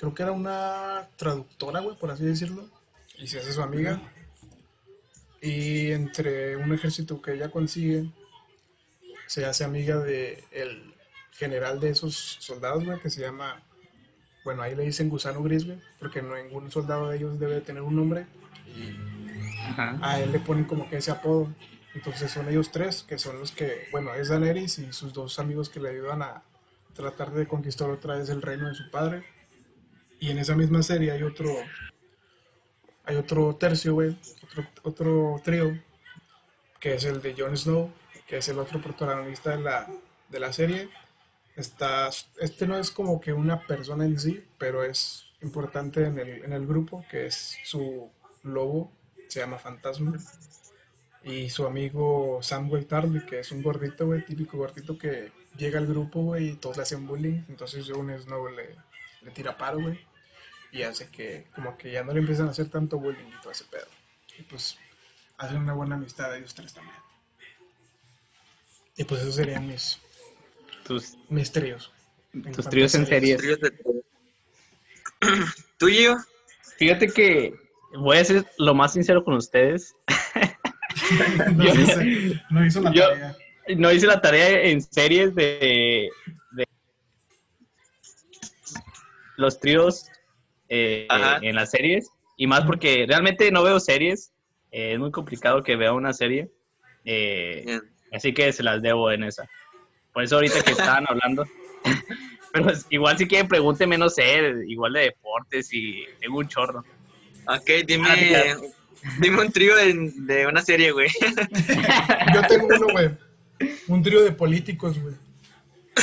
[0.00, 2.66] creo que era una traductora, güey, por así decirlo,
[3.18, 4.00] y se hace su amiga.
[5.42, 8.10] Y entre un ejército que ella consigue,
[9.30, 10.92] se hace amiga de el
[11.30, 13.62] general de esos soldados, güey, que se llama,
[14.42, 17.82] bueno, ahí le dicen gusano gris, güey, porque no ningún soldado de ellos debe tener
[17.82, 18.26] un nombre.
[18.66, 18.92] Y
[20.02, 21.48] a él le ponen como que ese apodo.
[21.94, 25.70] Entonces son ellos tres, que son los que, bueno, es Daenerys y sus dos amigos
[25.70, 26.42] que le ayudan a
[26.92, 29.22] tratar de conquistar otra vez el reino de su padre.
[30.18, 31.54] Y en esa misma serie hay otro,
[33.04, 35.80] hay otro tercio, güey, otro, otro trío,
[36.80, 37.92] que es el de Jon Snow,
[38.30, 39.88] que es el otro protagonista de la,
[40.28, 40.88] de la serie.
[41.56, 46.44] Está, este no es como que una persona en sí, pero es importante en el,
[46.44, 48.08] en el grupo, que es su
[48.44, 48.92] lobo,
[49.28, 50.16] se llama Fantasma.
[51.24, 55.86] Y su amigo Samuel Tarly, que es un gordito, güey, típico gordito que llega al
[55.88, 57.42] grupo, güey, y todos le hacen bullying.
[57.48, 58.76] Entonces Jon Snow le,
[59.22, 59.98] le tira paro, güey
[60.72, 63.52] y hace que como que ya no le empiezan a hacer tanto bullying y todo
[63.52, 63.86] ese pedo.
[64.38, 64.78] Y pues
[65.38, 66.96] hacen una buena amistad ellos tres también.
[69.00, 69.98] Y pues esos serían mis,
[70.84, 71.90] tus, mis tríos.
[72.54, 73.40] Tus tríos en series.
[75.78, 76.16] ¿Tú y yo?
[76.76, 77.54] Fíjate que
[77.94, 79.96] voy a ser lo más sincero con ustedes.
[81.56, 83.36] no, hice, no hizo la tarea.
[83.74, 86.10] No hice la tarea en series de,
[86.52, 86.68] de
[89.38, 90.08] los tríos
[90.68, 91.08] eh,
[91.40, 92.10] en las series.
[92.36, 94.30] Y más porque realmente no veo series.
[94.70, 96.50] Eh, es muy complicado que vea una serie.
[97.06, 97.80] Eh,
[98.12, 99.48] así que se las debo en esa.
[100.12, 101.46] Por eso ahorita que estaban hablando.
[102.52, 106.84] Pero igual si quieren pregúntenme, no sé, igual de deportes y tengo un chorro.
[107.46, 108.56] Ok, dime, ah,
[109.20, 111.08] dime un trío de, de una serie, güey.
[112.34, 113.10] Yo tengo uno, güey.
[113.86, 115.14] Un trío de políticos, güey.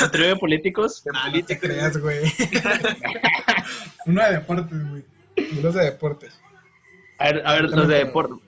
[0.02, 1.04] ¿Un trío de políticos?
[1.04, 2.20] De ah, políticos, creas, güey.
[4.06, 5.04] Uno de deportes, güey.
[5.62, 6.40] Dos de deportes.
[7.20, 8.47] A ver, a ver los de deportes.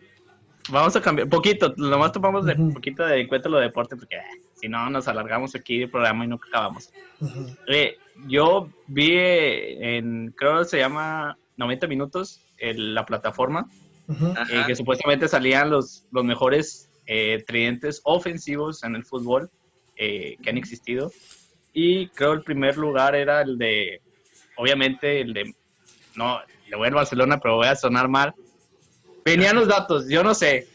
[0.72, 4.18] Vamos a cambiar, poquito, nomás tomamos de un poquito de cuenta lo de deporte, porque
[4.18, 6.92] eh, si no nos alargamos aquí el programa y nunca acabamos.
[7.68, 13.68] eh, yo vi en, creo que se llama 90 minutos, la plataforma,
[14.10, 19.50] eh, que supuestamente salían los, los mejores eh, tridentes ofensivos en el fútbol
[19.96, 21.12] eh, que han existido.
[21.74, 24.02] Y creo el primer lugar era el de
[24.56, 25.54] obviamente el de,
[26.16, 28.34] no, le voy a Barcelona, pero voy a sonar mal.
[29.26, 30.68] Venían los datos, yo no sé.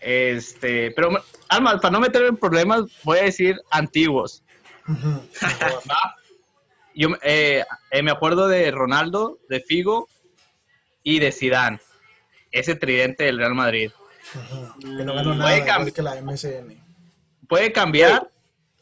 [0.00, 1.10] Este, pero,
[1.48, 4.42] Alma, para no meterme en problemas, voy a decir antiguos.
[6.94, 10.08] yo eh, eh, me acuerdo de Ronaldo, de Figo
[11.02, 11.80] y de Zidane.
[12.50, 13.90] Ese tridente del Real Madrid.
[14.80, 16.82] Que no ganó nada, que la MSN.
[17.48, 18.30] Puede cambiar,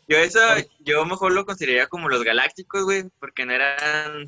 [0.09, 0.41] yo eso,
[0.81, 4.27] yo mejor lo consideraría como los galácticos, güey, porque no eran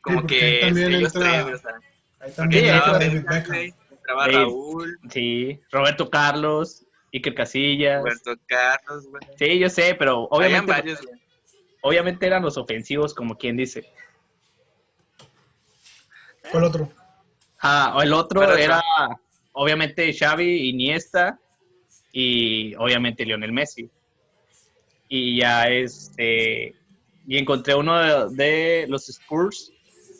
[0.00, 1.80] como que ellos tres, o sea.
[2.22, 3.72] Ahí también entraba David Beckham.
[3.90, 4.98] Entraba Raúl.
[5.10, 8.02] Sí, Roberto Carlos, Iker Casillas.
[8.02, 9.22] Roberto Carlos, güey.
[9.36, 10.72] Sí, yo sé, pero obviamente.
[10.72, 11.00] Varios,
[11.82, 13.84] obviamente eran los ofensivos, como quien dice.
[16.50, 16.90] ¿Cuál otro?
[17.60, 18.82] Ah, el otro era,
[19.52, 21.38] obviamente, Xavi, Iniesta
[22.12, 23.90] y obviamente Lionel Messi
[25.14, 26.74] y ya este
[27.26, 29.70] y encontré uno de, los Spurs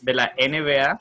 [0.03, 0.99] de la NBA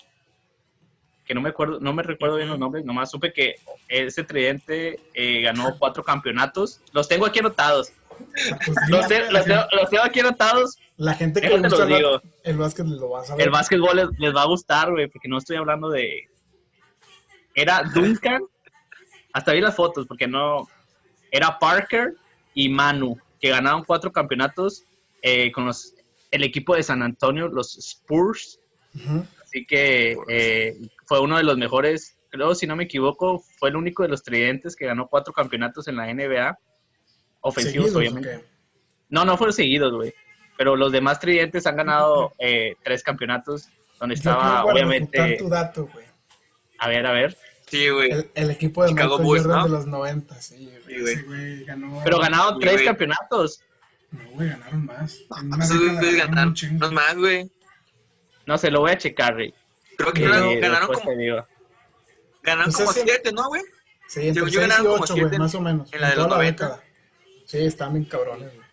[1.31, 3.55] que no me acuerdo no me recuerdo bien los nombres nomás supe que
[3.87, 6.81] ese tridente eh, ganó cuatro campeonatos.
[6.91, 7.93] Los tengo aquí anotados.
[8.89, 10.77] Los, tengo, aquí anotados.
[10.97, 12.05] la gente que le gusta el,
[12.43, 13.45] el, básquet lo va a saber.
[13.45, 16.27] El básquetbol les, les va a gustar güey porque no estoy hablando de
[17.55, 18.43] era Duncan
[19.31, 20.67] hasta vi las fotos porque no
[21.31, 22.13] era Parker
[22.53, 24.83] y Manu que ganaron cuatro campeonatos
[25.21, 25.93] eh, con los,
[26.29, 28.59] el equipo de San Antonio, los Spurs.
[29.51, 33.75] Así que eh, fue uno de los mejores, creo, si no me equivoco, fue el
[33.75, 36.57] único de los tridentes que ganó cuatro campeonatos en la NBA.
[37.41, 38.45] ofensivos, ¿Seguidos o obviamente.
[39.09, 40.13] No, no fueron seguidos, güey.
[40.57, 43.67] Pero los demás tridentes han ganado eh, tres campeonatos,
[43.99, 45.35] donde Yo estaba, obviamente.
[45.37, 46.05] tu dato, güey.
[46.79, 47.37] A ver, a ver.
[47.67, 48.09] Sí, güey.
[48.09, 49.63] El, el equipo de Chicago Michael Bulls, Jordan ¿no?
[49.65, 50.95] de los 90, sí, güey.
[50.95, 51.13] Sí, güey.
[51.13, 51.99] Ese güey ganó.
[52.05, 52.85] Pero ganaron tres güey.
[52.85, 53.61] campeonatos.
[54.11, 55.19] No, güey, ganaron más.
[55.41, 57.51] En una Esos década güeyes ganaron más, güey.
[58.45, 59.53] No sé, lo voy a checar, güey.
[59.97, 60.21] Creo que
[60.59, 61.45] ganaron, como, te digo.
[62.43, 63.61] ganaron Pues como ese- siete, ¿no, güey?
[64.07, 65.93] Sí, entre Según yo 6 y ganaron como 8, güey, siete más o menos.
[65.93, 66.63] en la de toda los 90.
[66.65, 66.83] década.
[67.45, 68.67] Sí, están bien cabrones, güey.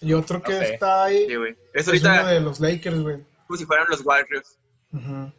[0.00, 1.52] Y otro que está ahí Sí, güey.
[1.74, 3.16] es Es ahorita uno de los Lakers, güey.
[3.46, 4.58] como si fueran los Warriors.
[4.92, 5.32] Ujú.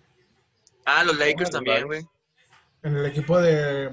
[0.85, 2.05] Ah, los Lakers también, güey.
[2.83, 3.91] En el equipo de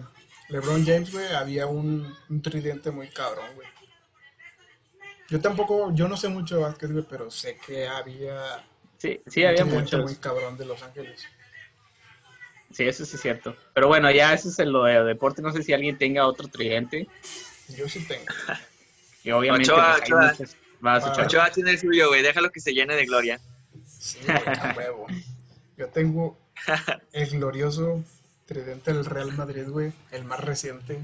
[0.48, 3.66] LeBron James, güey, había un, un tridente muy cabrón, güey.
[5.28, 8.64] Yo tampoco, yo no sé mucho de básquet, güey, pero sé que había
[9.06, 10.02] Sí, sí, había muchos.
[10.04, 11.24] muy cabrón de Los Ángeles.
[12.72, 13.56] Sí, eso sí es cierto.
[13.74, 15.40] Pero bueno, ya eso es lo de deporte.
[15.42, 17.08] No sé si alguien tenga otro tridente.
[17.76, 18.24] Yo sí tengo.
[19.24, 20.30] Y obviamente Ochoa, pues, Ochoa.
[20.30, 20.56] muchos.
[20.78, 21.24] Vas, Ah, Ochoa.
[21.24, 22.22] Ochoa tiene el suyo, güey.
[22.22, 23.40] Déjalo que se llene de gloria.
[23.84, 24.38] Sí, güey,
[24.76, 25.06] huevo.
[25.76, 26.38] Yo tengo
[27.12, 28.04] el glorioso
[28.46, 31.00] tridente del Real Madrid, güey, el más reciente.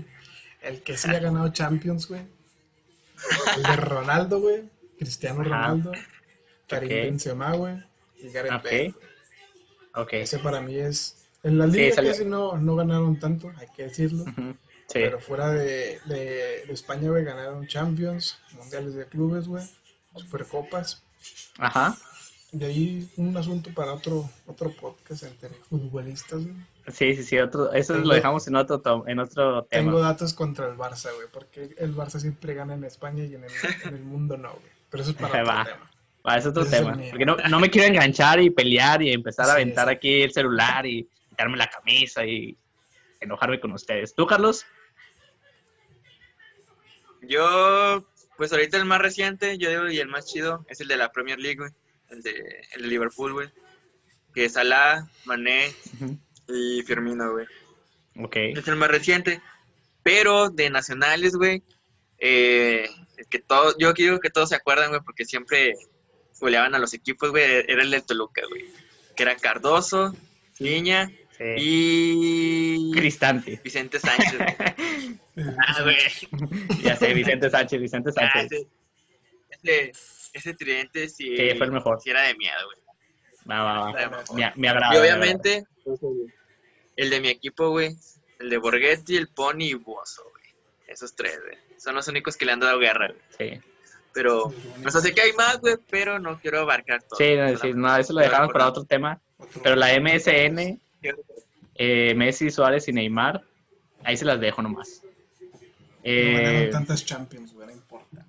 [0.60, 2.22] El que sí ha ganado Champions, güey.
[3.56, 4.62] El de Ronaldo, güey.
[5.00, 5.48] Cristiano Ajá.
[5.50, 5.92] Ronaldo.
[6.68, 6.94] Karim Ok.
[6.94, 7.74] Benzema, güey.
[8.22, 8.64] Y Gareth Ok.
[8.64, 8.94] Bale.
[9.94, 10.12] Ok.
[10.14, 11.18] Ese para mí es...
[11.42, 12.12] En la liga salió.
[12.12, 14.22] casi no, no ganaron tanto, hay que decirlo.
[14.22, 14.52] Ujú.
[14.86, 14.98] Sí.
[15.00, 19.64] Pero fuera de, de, de España, güey, ganaron Champions, Mundiales de Clubes, güey,
[20.16, 21.02] Supercopas.
[21.58, 21.96] Ajá.
[22.52, 26.54] De ahí un asunto para otro, otro podcast entre futbolistas, güey.
[26.88, 27.38] Sí, sí, sí.
[27.38, 29.82] Otro, eso Tengo- lo dejamos en otro, to- en otro tema.
[29.84, 33.44] Tengo datos contra el Barça, güey, porque el Barça siempre gana en España y en
[33.44, 33.50] el,
[33.84, 34.72] en el mundo no, güey.
[34.90, 35.90] Pero eso es para otro tema.
[36.26, 36.96] Va, es otro tema.
[37.10, 40.32] Porque no, no me quiero enganchar y pelear y empezar a Sí, aventar aquí el
[40.32, 42.56] celular y quitarme la camisa y
[43.20, 44.14] enojarme con ustedes.
[44.14, 44.64] ¿Tú, Carlos?
[47.22, 48.04] Yo,
[48.36, 51.12] pues ahorita el más reciente, yo digo, y el más chido, es el de la
[51.12, 51.70] Premier League, güey.
[52.10, 53.48] El de, el de Liverpool, güey.
[54.34, 55.72] Que es Salah, Mané
[56.48, 57.46] y Firmino, güey.
[58.18, 58.36] Ok.
[58.36, 59.40] Es el más reciente.
[60.02, 61.62] Pero de nacionales, güey.
[62.18, 62.88] Eh,
[63.30, 65.74] que todo, yo quiero que todos se acuerdan, güey, porque siempre
[66.42, 67.42] goleaban a los equipos, güey.
[67.66, 68.66] Era el del Toluca, güey.
[69.16, 70.14] Que era Cardoso,
[70.58, 71.44] Niña Sí.
[71.56, 73.58] y Cristante.
[73.64, 74.36] Vicente Sánchez.
[74.38, 75.18] güey.
[75.66, 75.96] Ah, güey.
[76.82, 78.66] Ya sé, Vicente Sánchez, Vicente Ah, Sánchez.
[79.48, 79.92] ese, ese,
[80.34, 82.00] ese tridente sí, Sí, fue el mejor.
[82.02, 82.78] sí era de miedo, güey.
[83.50, 84.24] Va, va, va.
[84.34, 84.94] Me, me agrada.
[84.94, 85.64] Y me obviamente,
[86.96, 87.96] el, de mi equipo, güey.
[88.40, 90.44] El de Borghetti, el Pony y Bozo, güey.
[90.86, 91.56] Esos tres, güey.
[91.78, 93.52] Son los únicos que le han dado guerra, güey.
[93.60, 93.60] Sí.
[94.14, 94.52] Pero,
[94.90, 97.16] sea, sé que hay más, güey, pero no quiero abarcar todo.
[97.18, 99.20] Sí, no, sí, no, eso lo dejamos para otro tema.
[99.62, 100.78] Pero la MSN,
[101.74, 103.42] eh, Messi, Suárez y Neymar,
[104.04, 105.02] ahí se las dejo nomás.
[105.02, 105.08] No
[106.04, 108.26] Eh, ganaron tantas Champions, güey, no importa.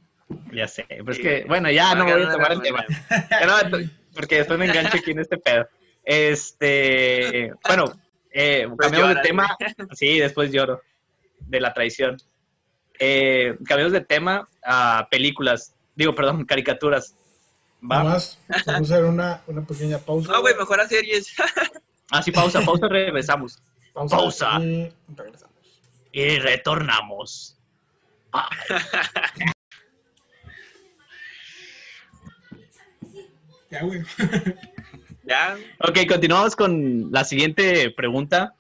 [0.52, 1.24] ya sé, pues Sí.
[1.24, 2.86] que, bueno, ya no voy a tomar el tema.
[4.16, 5.68] porque después me engancho aquí en este pedo.
[6.06, 7.86] Este, bueno,
[8.32, 9.58] eh, Pues cambiamos de tema.
[9.94, 10.82] Sí, después lloro
[11.40, 12.18] de la traición.
[13.06, 17.16] Eh, cambiamos de tema a películas, digo, perdón, caricaturas.
[17.82, 17.98] ¿Va?
[17.98, 20.32] Nada más, vamos a hacer una, una pequeña pausa.
[20.32, 21.36] No, güey, mejor a series.
[22.10, 23.60] Ah, sí, pausa, pausa, regresamos.
[23.94, 24.16] Pausa.
[24.16, 24.60] pausa.
[24.62, 25.56] Y regresamos.
[26.14, 27.58] Y retornamos.
[28.32, 28.50] Ah,
[33.70, 34.02] Ya, güey.
[35.24, 38.54] ya, Ok, continuamos con la siguiente pregunta,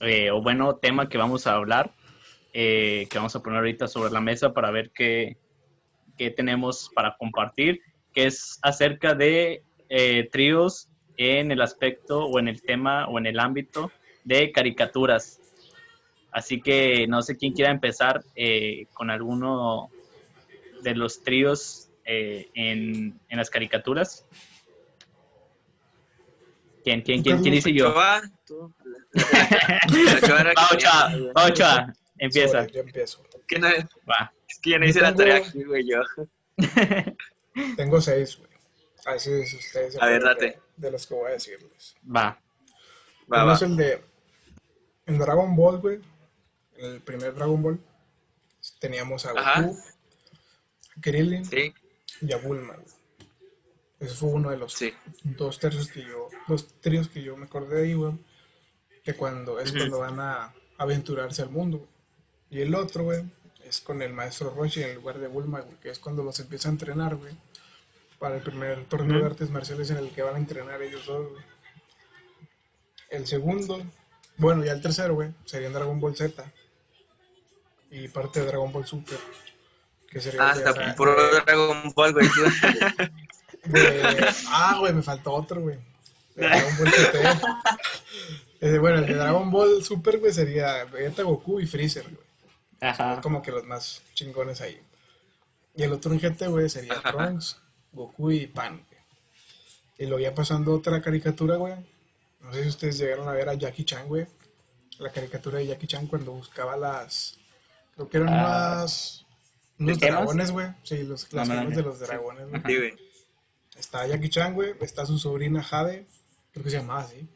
[0.00, 1.90] eh, o bueno, tema que vamos a hablar,
[2.56, 5.36] eh, que vamos a poner ahorita sobre la mesa para ver qué,
[6.16, 7.80] qué tenemos para compartir,
[8.12, 13.26] que es acerca de eh, tríos en el aspecto o en el tema o en
[13.26, 13.90] el ámbito
[14.22, 15.40] de caricaturas.
[16.30, 19.90] Así que no sé quién quiera empezar eh, con alguno
[20.82, 24.26] de los tríos eh, en, en las caricaturas.
[26.84, 27.90] ¿Quién, quién, quién, quién dice yo?
[27.90, 28.72] Ochoa, tú.
[31.34, 32.60] Ochoa empieza.
[32.60, 33.22] Sobre, yo empiezo.
[33.46, 34.32] que no- es Va.
[34.62, 36.00] que yo no Yo hice la tarea aquí, güey, yo.
[37.76, 38.50] Tengo seis, güey.
[39.06, 40.00] Así es, ustedes.
[40.00, 40.60] A ver, date.
[40.76, 41.94] De, los que voy a decirles.
[42.04, 42.40] Va.
[43.32, 43.54] Va, Uno va.
[43.54, 44.00] es el de.
[45.06, 46.00] En Dragon Ball, güey.
[46.76, 47.78] En el primer Dragon Ball.
[48.80, 49.60] Teníamos a Ajá.
[49.62, 49.78] Goku,
[50.96, 51.74] a Krillin Sí,
[52.22, 52.94] y a Bulma, güey.
[54.00, 54.92] Ese fue uno de los sí.
[55.22, 56.28] dos tercios que yo.
[56.48, 58.14] Dos tríos que yo me acordé de ahí, güey.
[59.02, 61.90] Que cuando es cuando van a aventurarse al mundo, güey.
[62.54, 63.22] Y el otro, güey,
[63.68, 66.68] es con el maestro Roshi en lugar de Bulma, güey, que es cuando los empieza
[66.68, 67.34] a entrenar, güey.
[68.20, 71.30] Para el primer torneo de artes marciales en el que van a entrenar ellos dos,
[71.32, 71.42] güey.
[73.10, 73.82] El segundo,
[74.36, 76.44] bueno, ya el tercero, güey, sería Dragon Ball Z.
[77.90, 79.18] Y parte de Dragon Ball Super.
[80.08, 82.28] Que sería Ah, de puro de- Dragon Ball, güey.
[83.64, 85.78] de- Ah, güey, me faltó otro, güey.
[86.36, 87.18] Dragon Ball GT.
[88.60, 92.23] Eh, bueno, el de Dragon Ball Super, güey, sería Vegeta, Goku y Freezer, güey.
[92.84, 93.20] Ajá.
[93.20, 94.80] Como que los más chingones ahí.
[95.76, 97.00] Y el otro en GT, güey, sería.
[97.02, 97.58] Trunks,
[97.92, 99.00] Goku y Pan, güey.
[99.98, 101.74] Y luego ya pasando otra caricatura, güey.
[102.40, 104.26] No sé si ustedes llegaron a ver a Jackie Chan, güey.
[104.98, 107.36] La caricatura de Jackie Chan cuando buscaba las...
[107.94, 108.76] Creo que eran Ah.
[108.82, 109.24] unas...
[109.78, 110.68] Dragones, güey.
[110.82, 112.62] Sí, los, las No, de los dragones, güey.
[112.66, 112.94] Sí, güey.
[113.76, 114.74] Está Jackie Chan, güey.
[114.80, 116.06] Está su sobrina Jade.
[116.52, 117.26] Creo que se llamaba así.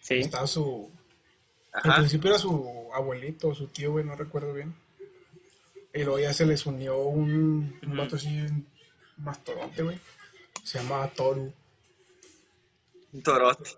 [0.00, 0.14] Sí.
[0.14, 0.90] Está su...
[1.72, 4.74] Al principio era su abuelito o su tío, güey, no recuerdo bien.
[5.96, 8.66] Y luego ya se les unió un, un vato así, un
[9.16, 9.98] mastodonte, güey.
[10.62, 11.52] Se llamaba Toru.
[13.12, 13.70] Un torote.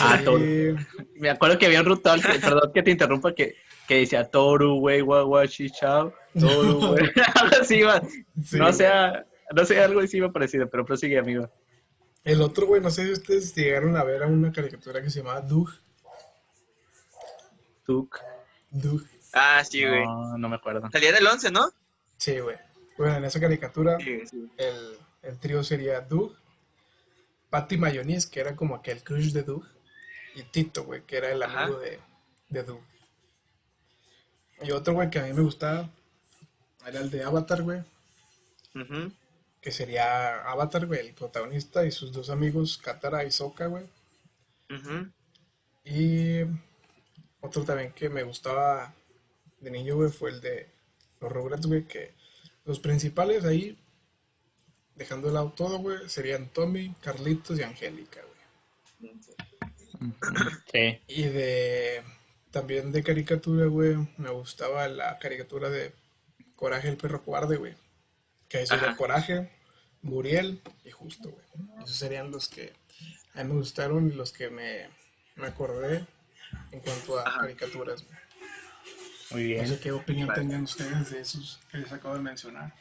[0.00, 0.76] Ah, Toru.
[1.16, 3.56] Me acuerdo que había un ritual, que- perdón que te interrumpa, que,
[3.86, 6.14] que decía Toru, güey, guagua, chichao.
[6.38, 7.04] Toru, güey.
[7.34, 8.00] Algo así iba.
[8.42, 11.50] Sí, no sea, no sé, algo así iba parecido, pero prosigue, amigo.
[12.24, 15.18] El otro, güey, no sé si ustedes llegaron a ver a una caricatura que se
[15.20, 15.68] llamaba Doug.
[17.84, 18.18] Tuk.
[18.70, 19.02] Doug.
[19.38, 20.02] Ah, sí, güey.
[20.04, 20.88] No, no me acuerdo.
[20.90, 21.70] Salía del 11, ¿no?
[22.16, 22.56] Sí, güey.
[22.96, 24.50] Bueno, en esa caricatura Sí, güey, sí.
[24.56, 26.34] el, el trío sería Doug,
[27.50, 29.64] Patty Mayonnaise, que era como aquel crush de Doug,
[30.34, 31.64] y Tito, güey, que era el Ajá.
[31.64, 32.00] amigo de,
[32.48, 32.80] de Doug.
[34.62, 35.90] Y otro, güey, que a mí me gustaba,
[36.86, 37.82] era el de Avatar, güey,
[39.60, 43.84] que sería Avatar, güey, el protagonista y sus dos amigos, Katara y Sokka, güey.
[45.84, 46.40] Y
[47.40, 48.94] otro también que me gustaba
[49.60, 50.68] de niño, güey, fue el de
[51.20, 52.12] los Rugrats, güey, que
[52.64, 53.78] los principales ahí,
[54.94, 58.20] dejando de lado todo, güey, serían Tommy, Carlitos y Angélica,
[59.00, 59.12] güey.
[60.72, 61.00] Sí.
[61.06, 62.02] Y de
[62.50, 65.92] también de caricatura, güey, me gustaba la caricatura de
[66.54, 67.74] Coraje el perro cobarde, güey.
[68.48, 68.96] Que sería Ajá.
[68.96, 69.50] Coraje,
[70.02, 71.44] Muriel y Justo, güey.
[71.84, 72.72] Esos serían los que
[73.34, 74.88] a mí me gustaron y los que me,
[75.36, 76.06] me acordé
[76.72, 77.40] en cuanto a Ajá.
[77.40, 78.18] caricaturas, güey.
[79.30, 79.66] Muy No bien.
[79.68, 80.40] sé qué opinión Vale.
[80.40, 82.72] tengan ustedes de esos que les acabo de mencionar.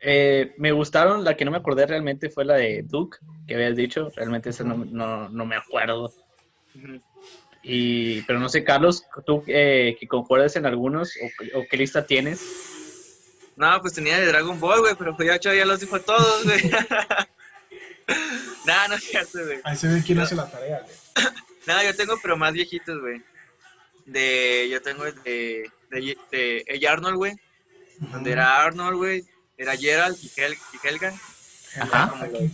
[0.00, 3.76] Eh, me gustaron, la que no me acordé realmente fue la de Duke, que habías
[3.76, 4.10] dicho.
[4.14, 6.12] Realmente esa no, no, no me acuerdo.
[7.62, 11.12] Y, pero no sé, Carlos, tú eh, que concuerdas en algunos
[11.54, 12.40] o, o qué lista tienes.
[13.56, 16.70] No, pues tenía de Dragon Ball, güey, pero pues ya, los dijo todos, güey.
[18.66, 19.58] nah, no es cierto, güey.
[19.64, 21.26] Ahí se ve quién hace la tarea, güey.
[21.66, 23.20] No, yo tengo, pero más viejitos, güey.
[24.06, 27.34] De, yo tengo el de, de, de Hey Arnold, güey.
[27.98, 29.24] Donde era Arnold, güey.
[29.56, 31.14] Era Gerald y, Hel y Helga.
[31.74, 32.10] Eran Ajá.
[32.10, 32.50] como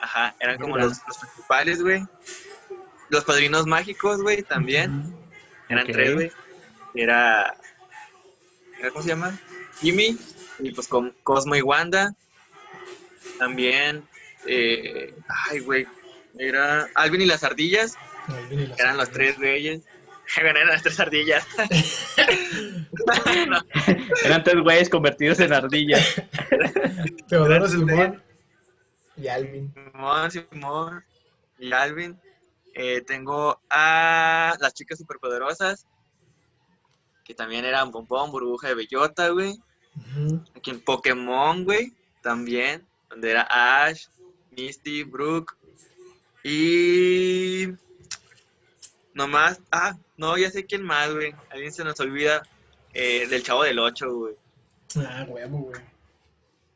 [0.00, 2.04] ajá, eran como los, los principales, güey.
[3.08, 5.14] Los padrinos mágicos, güey, también.
[5.68, 6.32] Eran tres, güey.
[6.94, 7.56] Era,
[8.78, 9.38] era, ¿cómo se llama?
[9.80, 10.18] Jimmy,
[10.58, 12.14] y pues con Cosmo y Wanda.
[13.38, 14.08] También,
[14.46, 15.14] eh,
[15.50, 15.86] ay, güey,
[16.38, 17.96] era Alvin y las ardillas,
[18.28, 19.82] Alvin y las eran los tres güeyes.
[20.36, 21.46] Eran las tres ardillas.
[23.48, 23.58] No,
[24.24, 26.22] Eran tres güeyes convertidos en ardillas.
[27.28, 28.22] Teodoro Simón
[29.16, 29.72] y Alvin.
[29.72, 31.04] Simón, Simón
[31.58, 32.18] y Alvin.
[32.74, 35.86] Eh, tengo a las chicas superpoderosas,
[37.24, 39.58] que también eran Bombón, Burbuja de Bellota, güey.
[40.54, 44.08] Aquí en Pokémon, güey, también, donde era Ash,
[44.50, 45.54] Misty, Brooke
[46.44, 47.68] y...
[49.16, 51.32] Nomás, ah, no, ya sé quién más, güey.
[51.50, 52.42] Alguien se nos olvida
[52.92, 54.34] eh, del Chavo del 8, güey.
[54.96, 55.80] Ah, huevo, güey.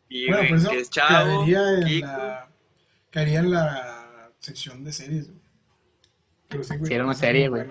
[0.08, 2.06] Y, Bueno, güey, pues eso que es Chavo, caería en, Kiko.
[2.06, 2.48] la,
[3.10, 5.38] caería en la sección de series, güey.
[6.48, 6.88] Pero sí, güey.
[6.88, 7.66] Sí, era una serie, güey.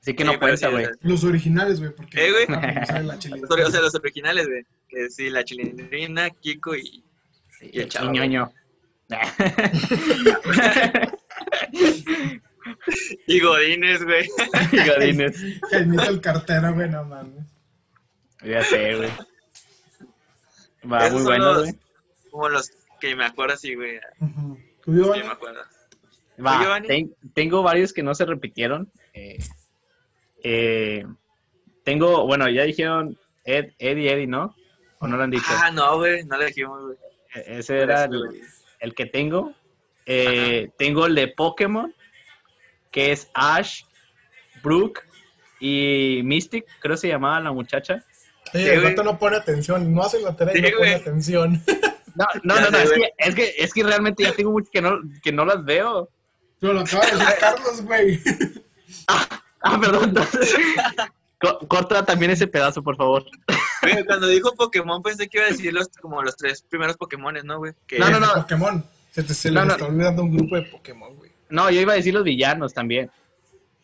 [0.00, 0.86] Así que Sí, no cuenta, sí, güey.
[1.00, 2.46] Los originales, güey, porque Eh, güey.
[2.46, 4.64] la O sea, los originales, güey.
[4.86, 7.02] Que sí, la chilindrina, Kiko y...
[7.60, 8.14] Y el chavo.
[8.14, 8.52] Y ñoño.
[13.26, 14.28] Y Godines, güey.
[14.72, 15.36] Y Godínez.
[15.70, 17.44] Jaimito el cartero, güey, no mames.
[18.42, 19.10] Ya sé, güey.
[20.90, 21.74] Va, Esos muy bueno, los- güey.
[22.30, 23.98] Como los que me acuerdo así, güey.
[24.20, 24.58] Ujú.
[24.84, 25.22] ¿Tú, Giovanni?
[25.22, 25.60] Sí, me acuerdo.
[26.44, 26.88] Va, Giovanni?
[26.88, 28.90] ten- tengo varios que no se repitieron.
[29.12, 29.38] Eh,
[30.42, 31.06] eh,
[31.84, 34.54] tengo, bueno, ya dijeron Ed, Ed y Eddie, ¿no?
[34.98, 35.44] ¿O no lo han dicho?
[35.48, 36.24] Ah, no, güey.
[36.24, 36.96] No le dijimos, güey.
[37.34, 38.40] E- Ese era el,
[38.80, 39.54] el que tengo.
[40.06, 41.94] Eh, tengo el de Pokémon,
[42.94, 43.82] que es Ash,
[44.62, 45.00] Brooke
[45.58, 48.04] y Mystic, creo se llamaba la muchacha.
[48.54, 50.90] Oye, Sí, el vato no pone atención, no hace la tarea y Sí, no pone
[50.90, 51.00] güey.
[51.00, 51.62] atención.
[52.16, 55.00] No, no, no, es que, es, que, es que realmente ya tengo mucho que no,
[55.20, 56.08] que no las veo.
[56.60, 58.20] Pero lo acaba de decir Carlos, güey.
[59.08, 60.10] Ah, perdón.
[60.10, 60.54] entonces-
[61.40, 63.24] Co- corta también ese pedazo, por favor.
[63.82, 67.42] Güey, cuando dijo Pokémon pensé que iba a decir los, como los tres primeros Pokémones,
[67.42, 67.72] ¿no, güey?
[67.88, 68.32] Que- No, no, no.
[68.34, 68.84] Pokémon.
[69.10, 69.72] Se te se No, le no.
[69.72, 71.32] está olvidando un grupo de Pokémon, güey.
[71.54, 73.10] No, yo iba a decir los villanos también.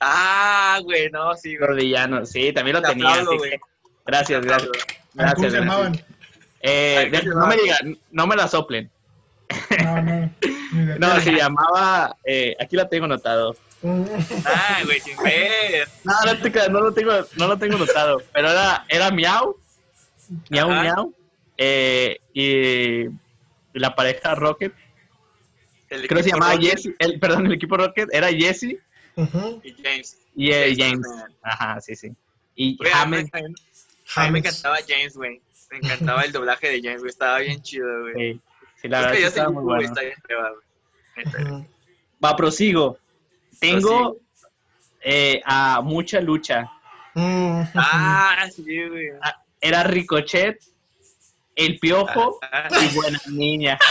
[0.00, 1.84] Ah, güey, no, sí, Los güey.
[1.86, 3.08] villanos, sí, también lo Te tenía.
[3.10, 3.50] aplaudo, güey.
[3.52, 3.60] que-
[4.06, 4.70] Gracias, gracias.
[4.70, 5.60] ¿Cómo Gracias, se gracias.
[5.62, 6.04] llamaban?
[6.62, 7.48] Eh, Ay, ¿cómo de- se no llamaban?
[7.56, 8.90] me digan, no me la soplen.
[9.84, 10.30] No, no.
[11.00, 13.56] No, se llamaba, eh, aquí la tengo anotado.
[13.82, 14.04] Mm.
[14.44, 15.88] Ah, güey, sin ver.
[16.04, 19.56] No, no, te creas, no lo tengo, no lo tengo anotado, pero era, era Miau,
[20.48, 20.82] Miau, Ajá.
[20.82, 21.14] Miau,
[21.58, 23.06] eh, y
[23.72, 24.72] la pareja Rocket,
[25.90, 28.78] El creo que se llamaba Rocket Jesse, el, perdón, el equipo Rocket era Jesse.
[29.62, 30.18] Y James.
[30.34, 32.08] y eh, James, James, ajá, sí, sí,
[32.54, 34.44] y Güey, a mí James, me- a mí me James.
[34.46, 35.40] encantaba James, güey.
[35.70, 37.10] Me encantaba el doblaje de James, güey.
[37.10, 38.34] Estaba bien chido, güey.
[38.34, 38.40] sí,
[38.82, 39.82] sí, la Es verdad que sí ya estaba muy bueno.
[39.82, 40.14] está bien
[41.48, 41.64] güey.
[42.24, 42.98] Va, prosigo,
[43.58, 44.16] tengo
[45.02, 46.70] eh, a mucha lucha.
[47.14, 49.08] Ah, sí, güey.
[49.60, 50.58] era Ricochet,
[51.56, 53.78] el Piojo Ah, y Buena Niña.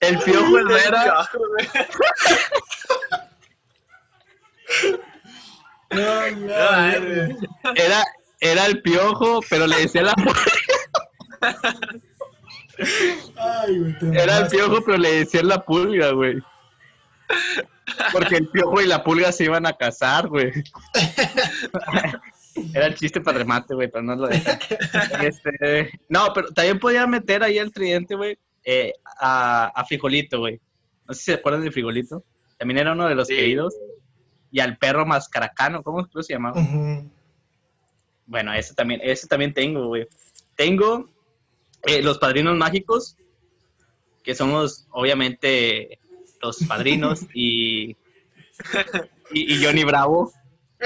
[0.00, 1.28] El Piojo Herrera.
[5.90, 8.02] No, no, No, era,
[8.40, 10.14] era el Piojo, pero le decía la
[13.36, 13.98] Ay, güey.
[13.98, 16.42] te Era el piojo, pero le decían la pulga, güey.
[18.12, 20.52] Porque el piojo y la pulga se iban a casar, güey.
[22.74, 24.58] Era el chiste para remate, güey, pero no lo dejan.
[25.22, 30.60] Este, no, pero también podía meter ahí al tridente, güey, eh, a, a Frijolito, güey.
[31.08, 32.24] No sé si se acuerdan de Frijolito.
[32.58, 33.34] También era uno de los Sí.
[33.36, 33.74] queridos.
[34.50, 36.60] Y al perro mascaracano, ¿cómo se llamaba?
[36.60, 37.10] Ujú.
[38.26, 40.06] Bueno, ese también, ese también tengo, güey.
[40.56, 41.08] Tengo
[41.86, 43.16] eh, los padrinos mágicos,
[44.22, 45.98] que somos obviamente
[46.42, 47.96] los padrinos y,
[49.32, 50.32] y, y Johnny Bravo.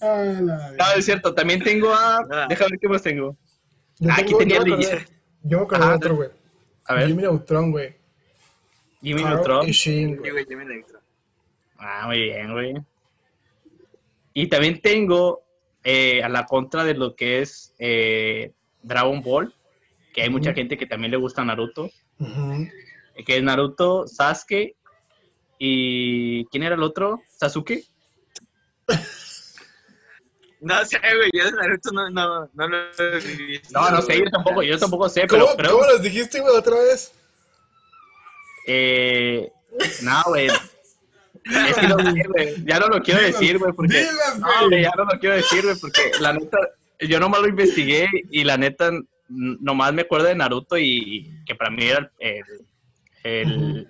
[0.00, 2.18] La No, es cierto, también tengo a...
[2.30, 2.46] Ah.
[2.48, 3.36] Déjame ver qué más tengo.
[3.98, 4.64] Yo aquí tengo- tenía yo
[5.44, 5.96] Yo me acordé de Ajá.
[5.96, 6.28] otro, güey.
[6.86, 7.96] A ver, Jimmy Neutron, güey.
[9.00, 9.68] Jimmy Carl Neutron.
[9.68, 10.44] y güey.
[10.46, 11.00] Jimmy Neutron.
[11.78, 12.74] Ah, muy bien, güey.
[14.34, 15.42] Y también tengo
[15.84, 19.52] eh, a la contra de lo que es eh, Dragon Ball,
[20.14, 20.56] que hay mucha Ujú.
[20.56, 21.90] gente que también le gusta Naruto.
[22.18, 22.68] Ujú.
[23.26, 24.76] que es Naruto, Sasuke
[25.58, 27.20] y ¿quién era el otro?
[27.28, 27.84] Sasuke.
[30.62, 33.78] No sé, güey, yo de Naruto no, no, no lo he visto.
[33.78, 36.56] No, no sé, yo tampoco, yo tampoco sé, ¿Cómo, pero, pero ¿Cómo los dijiste, güey,
[36.56, 37.12] otra vez?
[38.66, 39.50] eh,
[40.02, 40.48] no, güey.
[41.44, 42.64] Es que no sé, güey.
[42.64, 44.68] Ya no lo quiero decir, güey, porque dilas, no, güey.
[44.68, 46.56] güey, ya no lo quiero decir, güey, porque la neta
[47.00, 48.92] yo nomás lo investigué y la neta
[49.28, 52.44] nomás me acuerdo de Naruto y, y que para mí era el
[53.24, 53.88] el,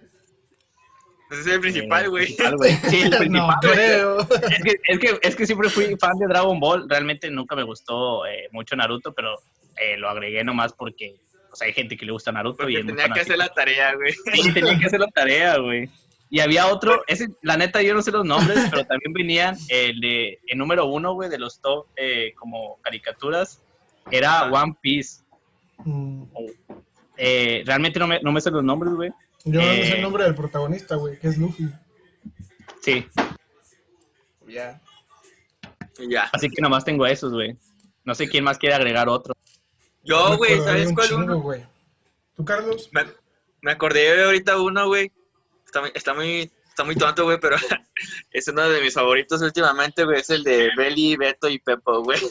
[1.33, 2.27] Ese es el principal, el güey.
[2.91, 3.75] Sí, el No principal, güey.
[3.75, 4.21] creo.
[4.21, 6.89] Es que, es, que, es que siempre fui fan de Dragon Ball.
[6.89, 9.35] Realmente nunca me gustó eh, mucho Naruto, pero
[9.77, 11.17] eh, lo agregué nomás porque
[11.53, 13.37] o sea, hay gente que le gusta Naruto y Porque tenía que hacer fanático.
[13.37, 14.13] la tarea, güey.
[14.13, 15.89] Sí, tenía que hacer la tarea, güey.
[16.31, 20.01] Y había otro, ese, la neta yo no sé los nombres, pero también venían el
[20.01, 23.61] de el número uno, güey, de los top eh, como caricaturas,
[24.11, 24.51] era.
[24.51, 25.23] One Piece.
[25.85, 26.25] Mm.
[27.19, 29.11] Eh, realmente no me, no me sé los nombres, güey.
[29.45, 29.95] Yo no sé Eh.
[29.97, 31.69] el nombre del protagonista, güey, que es Luffy.
[32.83, 33.07] Sí,
[34.47, 34.81] Ya.
[36.09, 36.29] Ya.
[36.33, 37.57] así que nomás tengo esos, güey.
[38.05, 39.35] No sé quién más quiere agregar otro.
[40.05, 41.41] Yo, güey, ¿sabes un cuál chingo, uno?
[41.41, 41.65] güey.
[42.35, 42.89] ¿Tú, Carlos?
[42.93, 43.05] Me,
[43.63, 45.13] me acordé de ahorita uno, güey.
[45.65, 47.57] Está, muy- está muy, está muy tonto, güey, pero
[48.33, 50.21] es uno de mis favoritos últimamente, güey.
[50.21, 52.19] Es el de Belly, Beto y Pepo, güey.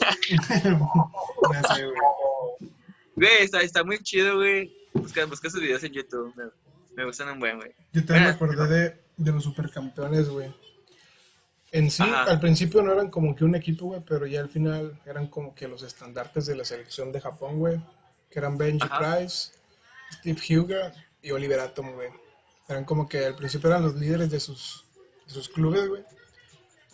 [1.42, 1.92] Güey.
[3.14, 4.74] Güey, está, está muy chido, güey.
[4.94, 6.32] Busca, busca sus videos en YouTube.
[6.36, 6.44] Me,
[6.96, 7.72] me gustan un buen, güey.
[7.92, 8.32] Yo también me Ah.
[8.34, 10.52] acordé de, de los supercampeones, güey.
[11.70, 12.24] En sí, Ajá.
[12.24, 15.54] al principio no eran como que un equipo, güey, pero ya al final eran como
[15.54, 17.80] que los estandartes de la selección de Japón, güey.
[18.30, 18.98] Que eran Benji Ajá.
[19.16, 19.52] Price,
[20.12, 22.10] Steve Huga y Oliver Atom, güey.
[22.68, 24.84] Eran como que al principio eran los líderes de sus,
[25.26, 26.02] de sus clubes, güey.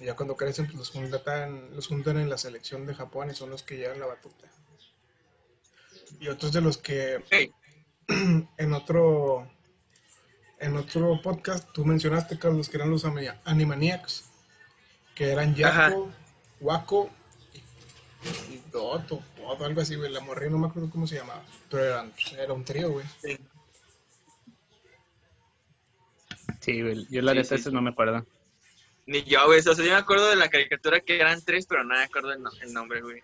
[0.00, 3.34] Y ya cuando crecen, pues los juntan, los juntan en la selección de Japón y
[3.34, 4.46] son los que llevan la batuta.
[6.20, 7.52] Y otros de los que Hey,
[8.56, 9.50] en otro
[10.60, 13.04] en otro podcast tú mencionaste Carlos que eran los
[13.44, 14.30] Animaniacs
[15.14, 16.10] que eran Yako,
[16.60, 17.10] Waco
[17.54, 17.58] y,
[18.54, 21.84] y Doto, o algo así, güey, la morrilla no me acuerdo cómo se llamaba, pero
[21.84, 23.06] eran, pues, era un trío, güey.
[23.22, 23.38] sí.
[26.60, 27.06] Sí, güey.
[27.10, 28.26] Yo la Sí, neta sí, no me acuerdo.
[29.06, 29.60] Ni yo, güey.
[29.60, 32.32] O sea, yo me acuerdo de la caricatura que eran tres, pero no me acuerdo
[32.32, 33.22] el, no- el nombre, güey.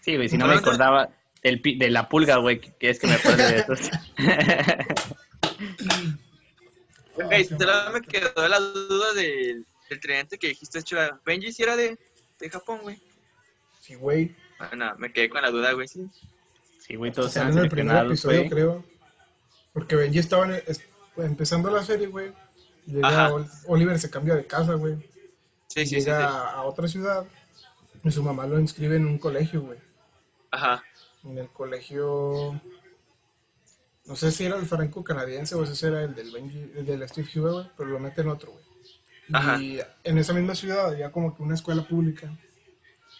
[0.00, 1.08] Sí, güey, si no me acordaba
[1.42, 3.74] del, pi- de la pulga, güey, que es que me acuerdo de eso.
[7.16, 11.20] Ok, solo me quedó la duda del, del tridente que dijiste, Chua.
[11.24, 11.98] Benji si era de,
[12.40, 13.00] de Japón, güey.
[13.80, 14.34] Sí, güey.
[14.58, 16.08] Bueno, me quedé con la duda, güey, sí.
[16.80, 18.84] Sí, güey, todos eran en el primer episodio, creo.
[19.72, 20.82] Porque Benji estaba en- es-
[21.16, 22.32] empezando la serie, güey.
[22.86, 23.32] Llega.
[23.32, 24.94] Ol- Oliver se cambia de casa, güey.
[25.68, 25.96] Sí, sí, sí, sí.
[26.06, 27.24] llega a otra ciudad.
[28.02, 29.78] Y su mamá lo inscribe en un colegio, güey.
[30.50, 30.82] Ajá.
[31.24, 32.60] En el colegio.
[34.06, 37.08] No sé si era el franco canadiense o ese era el del, Benji, el del
[37.08, 38.64] Steve Huber, güey, pero lo mete en otro, güey.
[39.32, 39.60] Ajá.
[39.60, 42.36] Y en esa misma ciudad había como que una escuela pública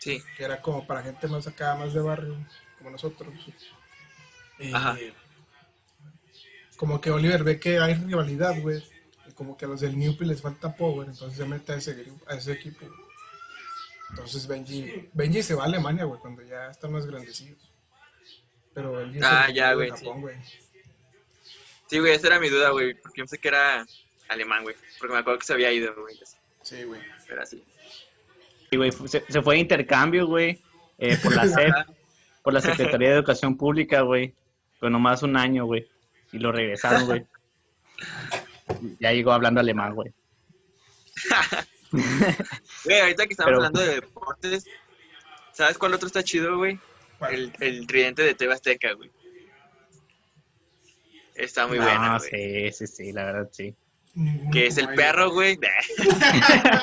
[0.01, 0.23] Sí.
[0.37, 2.37] que era como para gente más acá, más de barrio,
[2.77, 3.33] como nosotros.
[4.59, 4.99] Y Ajá.
[6.77, 8.85] como que Oliver ve que hay rivalidad, güey.
[9.27, 12.05] Y como que a los del Newpie les falta power, entonces se mete a ese,
[12.27, 12.85] a ese equipo.
[14.11, 17.73] Entonces Benji, Benji se va a Alemania, güey, cuando ya están más grandecidos.
[18.75, 20.37] Pero Benji Ah, el ya, güey, Japón, güey.
[20.45, 20.59] Sí,
[21.93, 22.95] güey, esa era mi duda, güey.
[22.95, 23.87] Porque pensé que era
[24.29, 24.75] alemán, güey.
[24.99, 26.19] Porque me acuerdo que se había ido, güey.
[26.63, 27.01] Sí, güey.
[27.29, 27.63] Pero así.
[28.71, 30.61] Sí, güey, se, se fue de intercambio, güey,
[30.99, 31.75] eh, por la SEP,
[32.43, 34.35] por la Secretaría de Educación Pública, güey.
[34.81, 35.89] Pero nomás un año, güey.
[36.33, 37.25] Y lo regresaron, güey.
[38.99, 40.11] Ya llegó hablando alemán, güey.
[42.85, 44.65] Güey, ahorita que estamos Pero- hablando de deportes,
[45.53, 46.79] ¿sabes cuál otro está chido, güey?
[47.31, 49.11] El, el tridente de TV Azteca, güey.
[51.35, 52.73] Está muy no, bueno, güey.
[52.73, 53.75] sí, sí, sí, la verdad, sí.
[54.53, 55.59] Que es el perro, güey.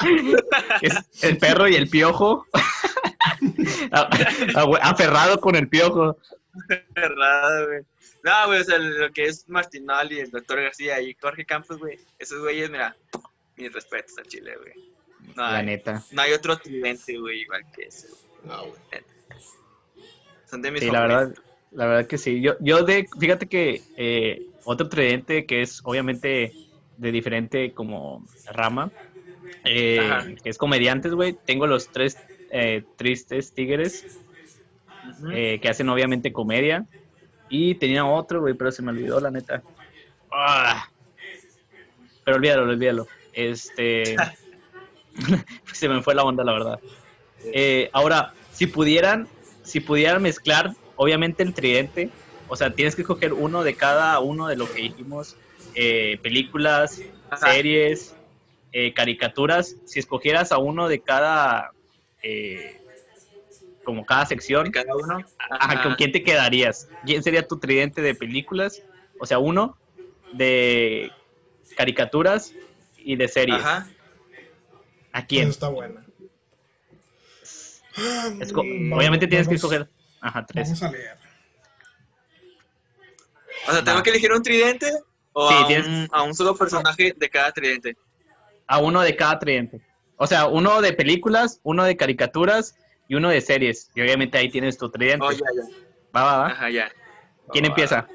[0.81, 2.45] Es el perro y el piojo.
[3.91, 4.09] A-
[4.55, 6.17] a- Aferrado con el piojo.
[6.93, 7.79] Verdad, güey.
[8.23, 11.97] No, güey, o sea, lo que es Martinoli, el doctor García y Jorge Campos, güey.
[12.19, 12.95] Esos güeyes, mira,
[13.55, 14.73] mis respetos a Chile, güey.
[15.35, 16.03] No La hay, neta.
[16.11, 18.07] no hay otro tridente, güey, igual que ese.
[18.09, 18.21] güey.
[18.43, 18.79] No, güey.
[20.49, 21.33] Son de mis Sí, la verdad,
[21.71, 22.41] la verdad que sí.
[22.41, 26.53] Yo, yo de, fíjate que eh, otro tridente que es obviamente
[26.97, 28.91] de diferente como rama,
[29.63, 31.35] eh, que es comediantes, güey.
[31.45, 32.17] Tengo los tres
[32.51, 34.19] eh, tristes tigres
[35.31, 36.85] eh, que hacen obviamente comedia.
[37.49, 39.61] Y tenía otro, güey, pero se me olvidó, la neta.
[40.31, 40.87] Ah.
[42.23, 43.07] Pero olvídalo, olvídalo.
[43.33, 44.15] Este.
[45.73, 46.79] se me fue la onda, la verdad.
[47.91, 49.27] Ahora, si pudieran,
[49.63, 52.11] si pudieran mezclar, obviamente el tridente,
[52.47, 55.35] o sea, tienes que escoger uno de cada uno de lo que dijimos,
[55.73, 57.53] eh, películas, Ajá.
[57.53, 58.13] series,
[58.71, 61.71] eh, caricaturas, si escogieras a uno de cada,
[62.21, 62.79] eh,
[63.83, 65.25] como cada sección, De cada uno.
[65.49, 65.81] Ajá.
[65.81, 66.87] ¿con quién te quedarías?
[67.03, 68.83] ¿Quién sería tu tridente de películas?
[69.17, 69.75] O sea, uno
[70.33, 71.11] de
[71.75, 72.53] caricaturas
[72.99, 73.57] y de series.
[73.59, 73.89] Ajá.
[75.13, 75.43] ¿A quién?
[75.43, 76.05] Eso está buena.
[78.39, 79.89] Esco- Vamos- Obviamente tienes que escoger.
[80.21, 80.67] Ajá, tres.
[80.69, 81.17] Vamos a leer.
[83.67, 84.03] O sea, ¿tengo Va.
[84.03, 84.91] que elegir un tridente?
[85.33, 87.95] ¿O Sí, a, tienes- un, a un solo personaje de cada tridente?
[88.67, 89.81] A uno de cada tridente.
[90.17, 92.75] O sea, uno de películas, uno de caricaturas
[93.07, 93.89] y uno de series.
[93.95, 95.25] Y obviamente ahí tienes tu tridente.
[95.25, 95.63] Oh, ya, ya.
[96.15, 96.47] Va, va, va.
[96.47, 96.91] Ajá, ya.
[97.51, 98.07] ¿Quién empieza?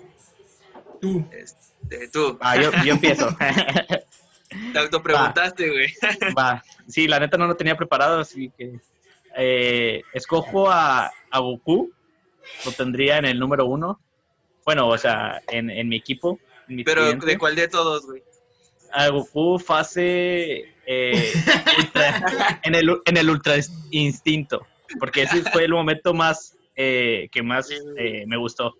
[1.00, 1.28] Tú.
[1.32, 2.38] Este, tú.
[2.40, 3.28] Ah, yo, yo empiezo.
[4.72, 5.92] Te autopreguntaste, güey.
[6.38, 6.62] Va.
[6.88, 8.78] Sí, la neta no lo tenía preparado, así que
[9.36, 11.92] eh, escojo a, a Goku.
[12.64, 14.00] Lo tendría en el número uno.
[14.64, 16.38] Bueno, o sea, en, en mi equipo.
[16.68, 17.12] en mi Pero.
[17.12, 18.22] ¿de cuál de todos, güey?
[18.92, 21.32] A Goku fase eh,
[21.78, 23.54] ultra- en, el, en el ultra
[23.90, 24.66] instinto.
[25.00, 27.68] Porque ese fue el momento más eh, que más
[27.98, 28.74] eh, me gustó.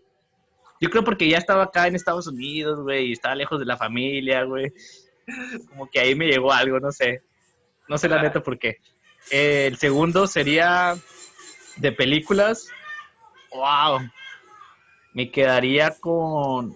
[0.81, 3.77] Yo creo porque ya estaba acá en Estados Unidos, güey, y estaba lejos de la
[3.77, 4.71] familia, güey.
[5.71, 7.23] Como que ahí me llegó algo, no sé.
[7.89, 8.23] No sé la Ah.
[8.23, 8.77] neta por qué.
[9.31, 10.97] El segundo sería
[11.77, 12.69] de películas.
[13.53, 14.01] Wow.
[15.13, 16.75] Me quedaría con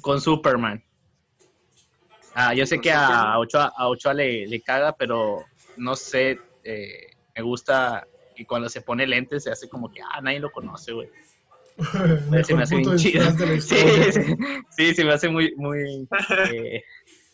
[0.00, 0.82] con Superman.
[2.34, 3.38] Ah, yo sé ¿Con que a?
[3.38, 5.44] Ochoa, a Ochoa le, le caga, pero
[5.76, 10.20] no sé, eh, me gusta que cuando se pone lentes se hace como que, ah,
[10.20, 11.08] nadie lo conoce, güey.
[12.44, 13.24] Se me hace bien chido.
[13.60, 13.76] Sí,
[14.12, 14.36] sí,
[14.70, 16.08] sí, se me hace muy, muy
[16.50, 16.82] eh,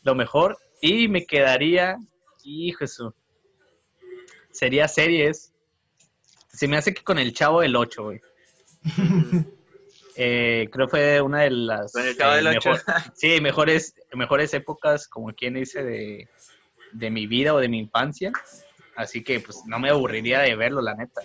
[0.03, 0.59] lo mejor.
[0.81, 1.97] Y me quedaría,
[2.43, 3.15] hijo eso,
[4.51, 5.52] sería series.
[6.53, 8.21] Se me hace que con el Chavo del 8, güey.
[10.15, 12.71] Eh, creo fue una de las Con el Chavo eh, del Ocho.
[12.73, 12.85] mejor-
[13.15, 16.29] sí, mejores, mejores épocas, como quien dice, de,
[16.93, 18.31] de mi vida o de mi infancia.
[18.95, 21.23] Así que pues no me aburriría de verlo, la neta.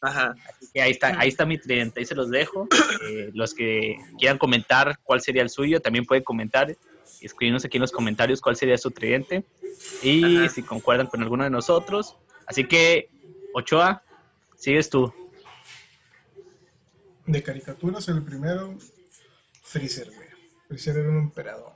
[0.00, 0.34] Ajá.
[0.48, 2.66] Así que ahí está, ahí está mi tridente, ahí se los dejo.
[3.06, 6.74] Eh, los que quieran comentar cuál sería el suyo, también pueden comentar,
[7.20, 9.44] escribirnos aquí en los comentarios cuál sería su tridente
[10.02, 10.48] y Ajá.
[10.48, 12.16] si concuerdan con alguno de nosotros.
[12.46, 13.10] Así que,
[13.54, 14.02] Ochoa,
[14.56, 15.12] sigues tú.
[17.26, 18.76] De caricaturas, el primero,
[19.62, 20.28] Freezer, güey.
[20.68, 21.74] Freezer era un emperador.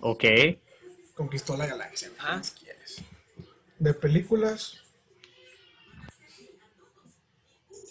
[0.00, 0.24] Ok.
[1.14, 2.20] Conquistó la galaxia, güey.
[2.20, 2.30] Ajá.
[2.30, 3.02] ¿Qué más quieres?
[3.78, 4.78] De películas.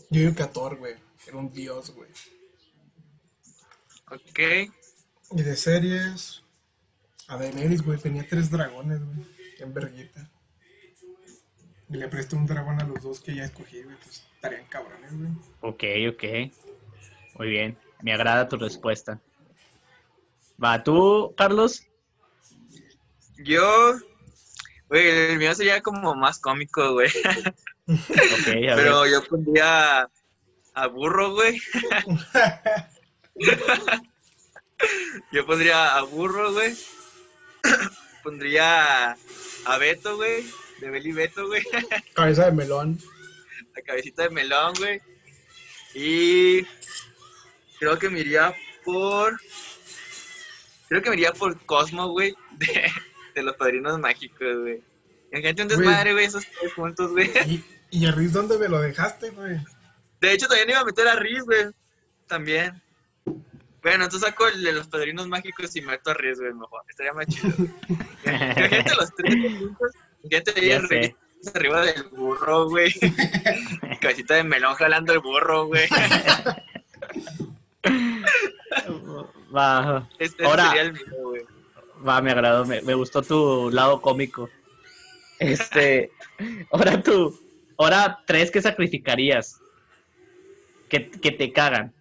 [0.10, 0.96] Yo digo que a Thor, güey.
[1.28, 2.10] Era un dios, güey.
[4.10, 4.72] Ok.
[5.32, 6.44] Y de series.
[7.28, 8.00] A Daenerys, güey.
[8.00, 9.28] Tenía tres dragones, güey.
[9.60, 10.30] En verguita.
[11.92, 13.96] Y le presté un dragón a los dos que ya escogí, güey.
[13.98, 15.32] Pues estarían cabrones, güey.
[15.62, 15.84] Ok,
[16.14, 16.24] ok.
[17.38, 17.78] Muy bien.
[18.02, 19.20] Me agrada tu respuesta.
[20.64, 21.84] Va, tú, Carlos.
[23.38, 23.96] Yo.
[24.88, 27.10] Güey, el mío sería como más cómico, güey.
[27.88, 28.76] Ok, a ver.
[28.76, 30.08] Pero yo pondría
[30.74, 31.60] a burro, güey.
[35.32, 36.76] yo pondría a burro, güey.
[38.24, 39.18] pondría
[39.66, 40.46] a Beto, güey.
[40.80, 41.64] De Beli Beto, güey.
[42.14, 43.00] Cabeza de melón.
[43.76, 45.02] La cabecita de melón, güey.
[45.94, 46.66] Y
[47.80, 48.54] creo que me iría
[48.84, 49.40] por.
[50.88, 52.36] Creo que me iría por Cosmo, güey.
[52.58, 52.92] De,
[53.36, 54.82] de los padrinos mágicos, güey.
[55.32, 57.30] Imagínate un desmadre, güey, esos tres juntos, güey.
[57.46, 59.58] ¿Y, y a Riz dónde me lo dejaste, güey?
[60.20, 61.66] De hecho, también iba a meter a Riz, güey.
[62.28, 62.82] También.
[63.82, 66.84] Bueno, entonces saco el de los padrinos mágicos y meto a Riz, güey, mejor.
[66.90, 67.50] Estaría más chido.
[68.26, 69.92] Imagínate los tres juntos.
[70.24, 71.16] Ya Riz sé.
[71.54, 72.94] arriba del burro, güey.
[74.02, 75.88] Cabecita de melón jalando el burro, güey.
[79.56, 81.42] Va, Este Ahora- sería el mío, güey.
[82.08, 82.66] va, me agradó.
[82.66, 84.50] Me, me gustó tu lado cómico.
[85.40, 86.12] Este,
[86.72, 87.38] ahora tú,
[87.78, 89.60] ahora tres que sacrificarías.
[90.90, 91.94] Que, que te cagan.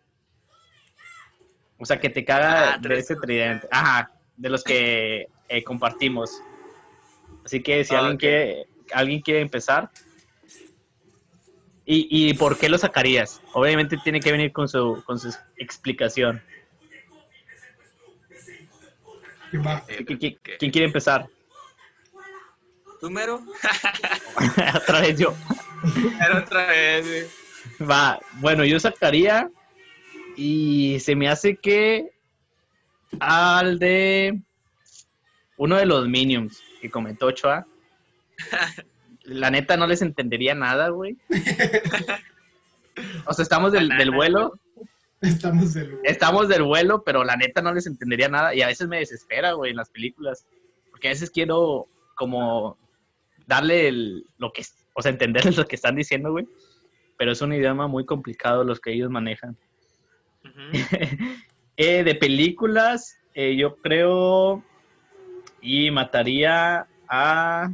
[1.78, 3.68] O sea, que te caga Ah, de ese tridente.
[3.70, 6.40] Ajá, de los que eh, compartimos.
[7.48, 9.88] Así que si Ah, alguien quiere, alguien quiere empezar.
[11.86, 13.40] ¿Y, ¿Y por qué lo sacarías?
[13.54, 16.42] Obviamente tiene que venir con su, con su explicación.
[19.50, 19.82] ¿Quién va?
[19.86, 20.58] ¿Qui- qui- ¿qué?
[20.58, 21.26] ¿Quién quiere empezar?
[23.00, 23.40] ¿Tú, mero?
[24.76, 25.34] Otra vez yo.
[26.20, 27.30] Era otra vez.
[27.80, 29.48] Va, bueno, yo sacaría
[30.36, 32.10] y se me hace que
[33.20, 34.38] al de
[35.58, 37.66] uno de los Minions que comentó Ochoa.
[39.24, 41.18] La neta no les entendería nada, güey.
[43.26, 44.54] O sea, estamos del, del vuelo,
[45.20, 45.98] Estamos del.
[46.04, 49.52] estamos del vuelo, pero la neta no les entendería nada y a veces me desespera,
[49.52, 50.46] güey, en las películas.
[50.90, 52.78] Porque a veces quiero como
[53.46, 56.48] darle el- lo que, o sea, entenderles lo que están diciendo, güey.
[57.18, 59.56] Pero es un idioma muy complicado los que ellos manejan.
[61.80, 64.64] Eh, de películas, eh, yo creo
[65.68, 67.70] y mataría a...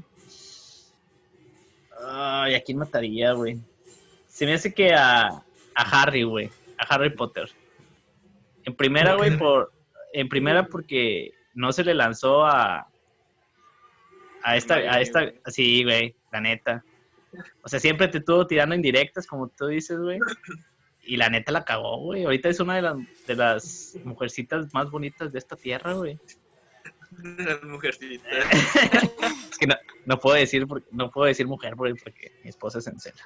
[2.05, 3.61] Ay, ¿a quién mataría, güey?
[4.26, 5.42] Se me hace que a, a
[5.76, 6.51] Harry, güey.
[6.76, 7.49] A Harry Potter.
[8.64, 9.72] En primera, güey, por...
[10.12, 12.88] En primera porque no se le lanzó a...
[14.42, 16.84] A esta, a esta, sí, güey, la neta.
[17.62, 20.18] O sea, siempre te estuvo tirando indirectas, como tú dices, güey.
[21.05, 22.24] Y la neta la cagó, güey.
[22.24, 22.97] Ahorita es una de las,
[23.28, 26.18] de las mujercitas más bonitas de esta tierra, güey.
[27.18, 28.26] De las mujercitas.
[29.50, 29.74] Es que no,
[30.06, 33.22] no puedo decir no puedo decir mujer porque, mi esposa es encela.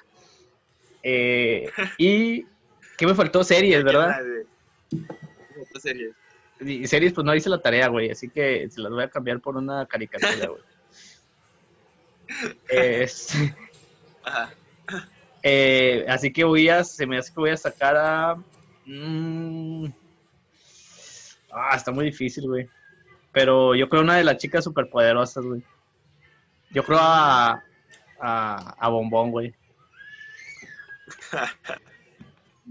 [1.01, 2.45] Eh, y
[2.97, 3.43] ¿qué me faltó?
[3.43, 4.21] Series, ¿verdad?
[4.91, 6.11] Otra serie.
[6.59, 8.11] Y series, pues no hice la tarea, güey.
[8.11, 10.61] Así que se las voy a cambiar por una caricatura, güey.
[12.69, 13.33] Es-
[14.23, 14.53] Ajá.
[15.41, 18.35] eh, así que voy a, se me hace que voy a sacar a...
[18.85, 19.85] mm,
[21.51, 22.67] ah, está muy difícil, güey.
[23.31, 25.61] Pero yo creo una de las chicas superpoderosas, güey.
[26.71, 27.63] Yo creo a,
[28.19, 29.53] a, a Bombón, güey.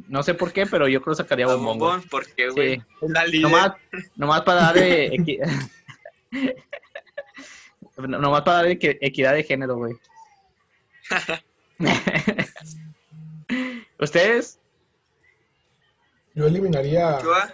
[0.06, 1.78] No sé por qué, pero yo creo sacaría a A Bombón.
[1.78, 1.90] güey.
[1.90, 2.76] bombón, porque, güey.
[3.00, 3.40] Sí.
[3.40, 3.72] Nomás,
[4.14, 5.40] nomás para darle equi-
[7.96, 9.94] nomás para equi- equidad de género, güey.
[13.98, 14.60] ¿Ustedes?
[16.34, 17.52] Yo eliminaría ¿Tú, ah?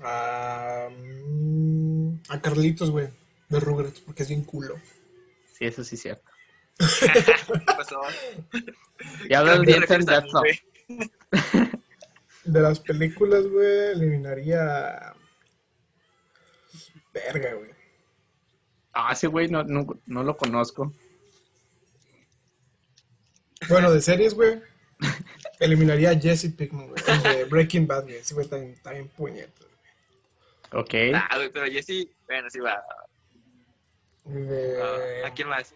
[0.00, 0.88] A.
[0.90, 3.08] mm, A Carlitos, güey.
[3.48, 4.74] De Rugrats, porque es bien culo.
[5.52, 6.30] Sí, eso sí es cierto.
[6.78, 8.00] ¿Qué pasó?
[9.30, 9.82] Ya hablas bien.
[12.44, 15.14] De las películas, güey, eliminaría.
[17.12, 17.70] Verga, güey.
[18.92, 20.92] Ah, ese güey no, no, no lo conozco.
[23.68, 24.60] Bueno, de series, güey.
[25.60, 27.02] Eliminaría a Jesse Pickman, güey.
[27.22, 28.16] De Breaking Bad, güey.
[28.16, 29.65] Ese güey está bien, está bien puñeto.
[30.72, 30.94] Ok.
[31.14, 32.82] Ah, güey, pero Jesse, bueno, sí va.
[34.24, 34.82] De...
[34.82, 35.74] Ah, ¿A quién más?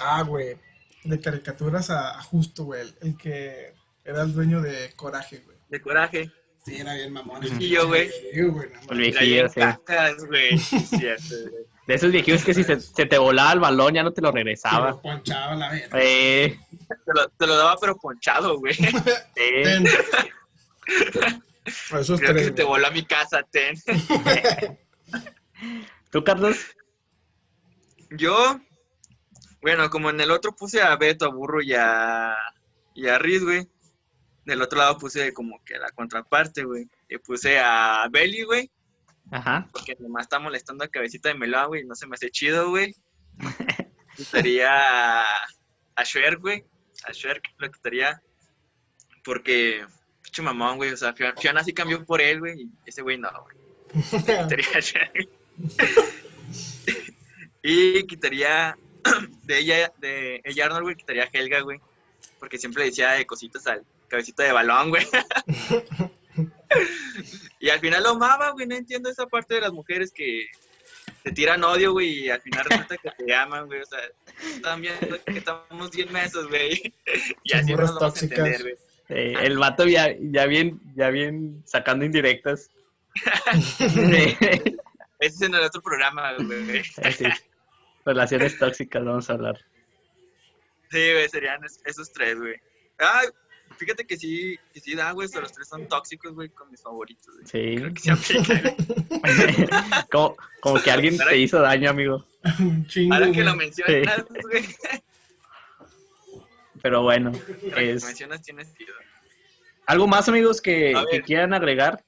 [0.00, 0.56] Ah, güey.
[1.04, 2.82] De caricaturas a, a Justo, güey.
[2.82, 5.56] El, el que era el dueño de Coraje, güey.
[5.68, 6.30] De coraje.
[6.64, 7.42] Sí, era bien mamón.
[7.42, 8.10] El viejillo, güey.
[8.10, 9.60] Sí, güey, no El viejillo, sí.
[9.60, 10.58] Cacas, güey.
[10.58, 11.64] Cierto, güey.
[11.86, 14.30] De esos viejillos que si se, se te volaba el balón ya no te lo
[14.30, 14.90] Te regresaba.
[14.90, 15.98] lo ponchaba la verga.
[16.00, 16.58] Eh,
[17.06, 18.76] Te lo, te lo daba, pero ponchado, güey.
[19.36, 19.84] eh.
[21.92, 22.46] A Esos Creo que tres.
[22.46, 23.76] se te voló a mi casa, ten.
[26.10, 26.56] ¿Tú, Carlos?
[28.10, 28.60] Yo,
[29.60, 32.34] bueno, como en el otro puse a Beto, a Burro y a,
[32.94, 33.68] y a Riz, güey.
[34.44, 36.88] Del otro lado puse como que la contraparte, güey.
[37.08, 38.70] Y puse a Belly, güey.
[39.30, 39.68] Ajá.
[39.72, 41.84] Porque nomás está molestando a Cabecita de Melón, güey.
[41.84, 42.94] No se me hace chido, güey.
[44.16, 44.70] Quitaría
[45.20, 45.24] a,
[45.96, 46.64] a Shrek, güey.
[47.04, 48.22] A Shrek lo quitaría.
[49.22, 49.84] Porque,
[50.28, 50.92] pinche mamón, güey.
[50.92, 52.62] O sea, Fiona, sí cambió por él, güey.
[52.62, 53.56] Y ese güey no, güey.
[54.04, 55.28] Quitaría a Shrek.
[57.62, 58.76] y quitaría
[59.42, 60.96] de ella, de ella Arnold, güey.
[60.96, 61.80] Quitaría a Helga, güey.
[62.38, 65.06] Porque siempre le decía de cositas al cabecita de balón, güey.
[67.60, 68.66] Y al final lo amaba, güey.
[68.66, 70.46] No entiendo esa parte de las mujeres que
[71.24, 73.80] te tiran odio, güey, y al final resulta que te aman, güey.
[73.80, 73.98] O sea,
[74.54, 76.94] están viendo que estamos bien mesos, güey.
[77.42, 78.74] Y así morras nos vamos a entender, güey.
[79.08, 82.70] Eh, el vato ya, ya bien, ya bien sacando indirectas.
[83.78, 83.84] Sí,
[85.20, 86.82] Ese es en el otro programa, güey.
[87.12, 87.24] sí.
[88.04, 89.58] Relaciones tóxicas, vamos a hablar.
[90.90, 92.54] Sí, güey, serían es- esos tres, güey.
[92.98, 93.22] Ah,
[93.76, 95.28] fíjate que sí, que sí da, güey.
[95.34, 97.46] Los tres son tóxicos, güey, con mis favoritos, güey.
[97.46, 97.76] Sí.
[97.80, 99.68] Creo que se aplica, güey.
[100.12, 102.24] como, como que alguien te hizo daño, amigo.
[102.60, 104.64] Un chingo, Ahora que lo mencionas, güey.
[106.82, 107.32] Pero bueno,
[107.76, 108.02] es...
[108.02, 108.94] lo mencionas, tiene sentido.
[109.86, 112.04] ¿algo más, amigos, que, quieran agregar?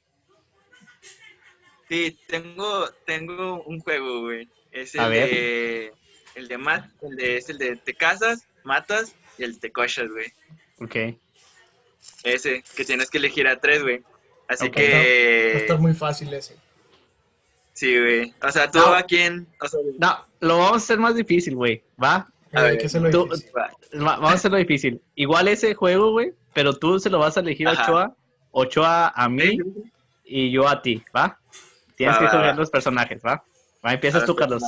[1.89, 4.49] Sí, tengo, tengo un juego, güey.
[4.71, 5.31] Es A el ver.
[5.31, 5.93] de.
[6.37, 10.09] El de mat, el de, es el de te casas, matas y el te cochas,
[10.09, 10.33] güey.
[10.79, 11.19] Ok.
[12.23, 14.05] Ese, que tienes que elegir a tres, güey.
[14.47, 15.57] Así que.
[15.57, 16.57] estar muy fácil ese.
[17.73, 18.35] Sí, güey.
[18.43, 18.95] O sea, tú No.
[18.95, 19.49] a quién.
[19.61, 21.83] O sea, No, lo vamos a hacer más difícil, güey.
[22.03, 22.31] ¿Va?
[22.53, 23.51] A Hay ver, que hacerlo tú- difícil.
[23.95, 25.01] Vamos a hacerlo difícil.
[25.15, 27.73] Igual ese juego, güey, pero tú se lo vas a elegir a.
[27.73, 28.17] Ochoa,
[28.51, 29.59] Ochoa a mí
[30.25, 31.39] y yo a ti, ¿va?
[31.97, 33.45] Tienes Va, que escoger los personajes, ¿va?
[33.85, 34.63] Va, empiezas tú, ver, Carlos.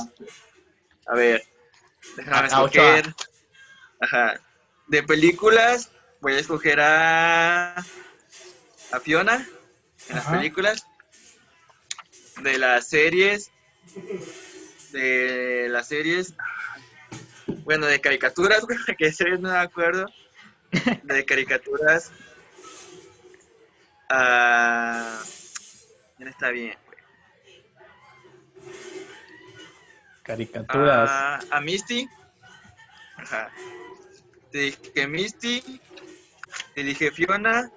[1.07, 1.43] A ver.
[2.15, 3.13] Déjame A- a escoger.
[3.99, 4.39] Ajá.
[4.87, 5.89] De películas,
[6.21, 7.75] voy a escoger a.
[7.77, 9.45] A Fiona.
[10.09, 10.85] En las películas.
[12.41, 13.51] De las series.
[14.91, 16.33] De las series.
[17.63, 20.05] Bueno, de caricaturas, güey, que series no me acuerdo.
[21.03, 22.11] De caricaturas.
[24.09, 25.21] a
[26.17, 26.77] ¿Quién está bien?
[26.85, 26.97] güey?
[30.23, 31.09] Caricaturas.
[31.09, 32.07] A, a Misty.
[33.17, 33.51] Ajá.
[34.51, 35.81] Te dije Misty.
[36.73, 37.71] Te dije Fiona.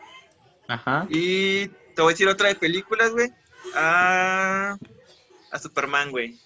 [0.68, 1.06] Ajá.
[1.10, 3.32] Y te voy a decir otra de películas, güey.
[3.74, 4.76] A,
[5.50, 6.38] a Superman, güey.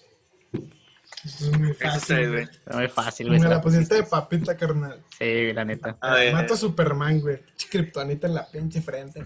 [1.23, 2.29] Eso es muy fácil, güey.
[2.29, 2.43] güey.
[2.43, 3.39] Está muy fácil, güey.
[3.39, 5.03] Me la la pusiste de papita, carnal.
[5.19, 5.97] Sí, la neta.
[6.01, 6.33] A ver.
[6.33, 7.43] Mato a Superman, güey.
[7.69, 9.25] Kryptonita en la pinche frente.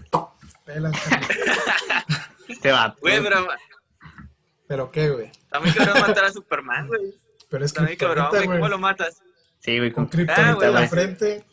[0.64, 0.92] Pelas.
[2.48, 2.98] Este vato.
[3.00, 3.46] Güey, pero
[4.68, 5.26] ¿Pero qué, güey?
[5.26, 7.00] está muy cabrón matar a Superman, güey.
[7.48, 8.58] Pero es Está muy cabrón, Kryptonita, güey.
[8.60, 9.22] ¿Cómo lo matas?
[9.60, 9.90] Sí, güey.
[9.92, 11.44] Con Kryptonita Ah, en la frente.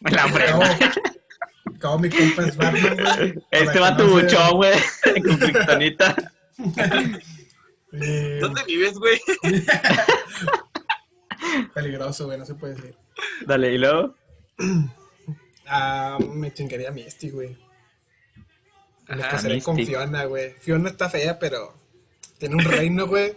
[0.00, 1.00] la Acabo, frente.
[1.76, 3.34] acabo mi compa es Batman, güey.
[3.50, 4.78] Este que no se- buchón, güey.
[5.26, 6.16] Con kriptonita.
[7.92, 9.20] Eh, ¿Dónde vives, güey?
[11.74, 12.94] peligroso, güey, no se puede decir.
[13.46, 14.14] Dale, y luego.
[15.74, 17.56] Ah, me chingaría a Misty, güey.
[19.08, 19.76] Me Ajá, casaré con.
[19.76, 20.52] Fiona, güey.
[20.60, 21.72] Fiona está fea, pero
[22.36, 23.36] tiene un reino, güey.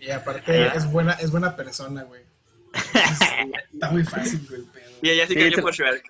[0.00, 2.22] Y aparte es buena, es buena persona, güey.
[3.74, 4.90] Está muy fácil, güey, el pedo.
[5.02, 6.04] Y ella sí Sí, cayó se- por Shrek.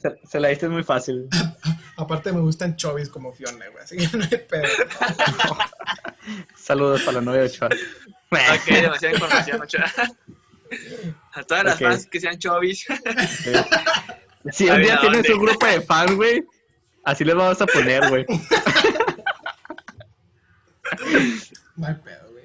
[0.00, 1.28] Se, se la diste muy fácil.
[1.96, 3.84] Aparte me gustan chovis como Fiona, güey.
[3.84, 4.68] Así que no hay pedo.
[6.56, 7.68] Saludos para la novia de Ochoa.
[8.30, 9.78] Ok, demasiada información, ocho.
[11.34, 12.86] A todas las fans que sean chovis.
[14.50, 15.34] Si un día ¿a tienes dónde?
[15.34, 16.44] un grupo de fans, güey,
[17.04, 18.26] así les vamos a poner, güey.
[21.76, 22.44] No hay pedo, güey.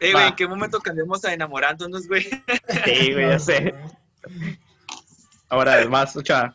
[0.00, 2.24] Eh, güey, ¿en qué momento cambiamos a enamorándonos, güey?
[2.84, 3.74] Sí, güey, ya sé.
[5.48, 6.54] Ahora, más, Ochoa.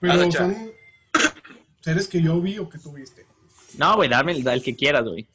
[0.00, 0.72] Pero son
[1.82, 3.26] seres que yo vi o que tú viste.
[3.76, 5.26] No, güey, dame el, el que quieras, güey.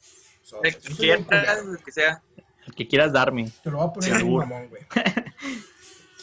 [0.42, 1.26] So, El que quieras,
[1.64, 2.22] el que sea.
[2.66, 3.50] El que quieras darme.
[3.62, 4.46] Te lo voy a poner seguro.
[4.46, 4.82] mamón, güey.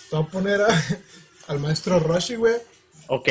[0.09, 0.83] Te voy a poner a-
[1.47, 2.55] al maestro Roshi, güey.
[3.07, 3.29] Ok.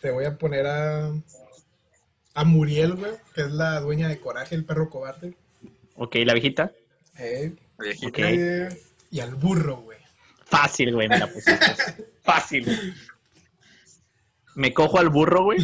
[0.00, 1.12] Te voy a poner a.
[2.36, 5.36] A Muriel, güey, que es la dueña de Coraje, el perro cobarde.
[5.94, 6.72] Ok, la viejita.
[7.16, 8.08] Eh, Viejito.
[8.08, 8.18] Ok.
[8.18, 9.98] eh, y al burro, güey.
[10.46, 11.64] Fácil, güey, me la pusiste.
[12.24, 12.94] Fácil.
[14.54, 15.58] Me cojo al burro, güey.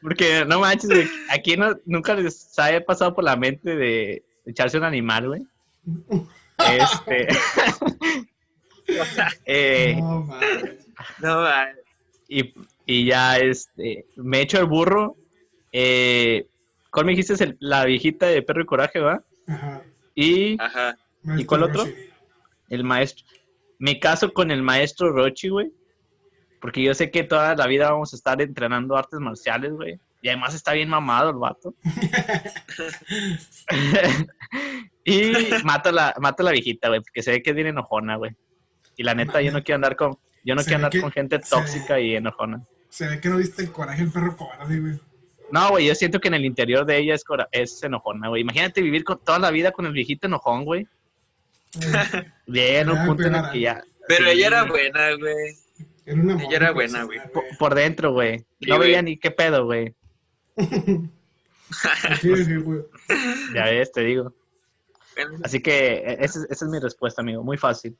[0.00, 4.78] Porque no manches, güey, aquí no, nunca les haya pasado por la mente de echarse
[4.78, 5.42] un animal, güey.
[6.58, 7.28] Este.
[9.46, 10.86] eh, No, mames.
[11.20, 11.68] No, man.
[12.28, 12.52] y,
[12.86, 15.16] y ya, este, me echo el burro.
[15.72, 16.46] Eh,
[16.90, 17.42] ¿Cuál me dijiste?
[17.42, 19.22] El- la viejita de Perro y Coraje, ¿va?
[19.48, 19.82] Ajá.
[20.14, 20.96] Y Ajá.
[21.22, 21.84] Maestro cuál otro?
[21.84, 21.94] Roshi.
[22.70, 23.24] el maestro.
[23.82, 25.72] Me caso con el maestro Rochi, güey.
[26.60, 29.98] Porque yo sé que toda la vida vamos a estar entrenando artes marciales, güey.
[30.20, 31.74] Y además está bien mamado el vato.
[35.04, 35.32] y
[35.64, 38.14] mata a la, mata a la viejita, güey, porque se ve que es bien enojona,
[38.14, 38.36] güey.
[38.96, 41.10] Y la neta, yo no quiero andar con, yo no Se quiero andar que- con
[41.10, 42.62] gente tóxica y enojona.
[42.88, 45.00] Se ve que no viste el coraje del perro cobarde, güey.
[45.50, 48.42] No, güey, yo siento que en el interior de ella es, cora- es enojona, güey.
[48.42, 50.86] Imagínate vivir con toda la vida con el viejito enojón, güey.
[52.46, 53.84] Bien, un punto en el pero- que ya.
[54.08, 54.90] Pero sí, ella era güey.
[54.90, 55.56] buena, güey.
[56.04, 57.20] Era una Ella era buena güey.
[57.32, 58.40] Por, por dentro, güey.
[58.60, 58.88] Sí, No güey.
[58.88, 59.94] veía ni qué pedo, güey.
[62.20, 62.82] Sí, sí, güey.
[63.54, 64.34] Ya ves, te digo.
[65.42, 67.42] Así que e- esa es, esa es mi respuesta, amigo.
[67.42, 67.96] Muy fácil.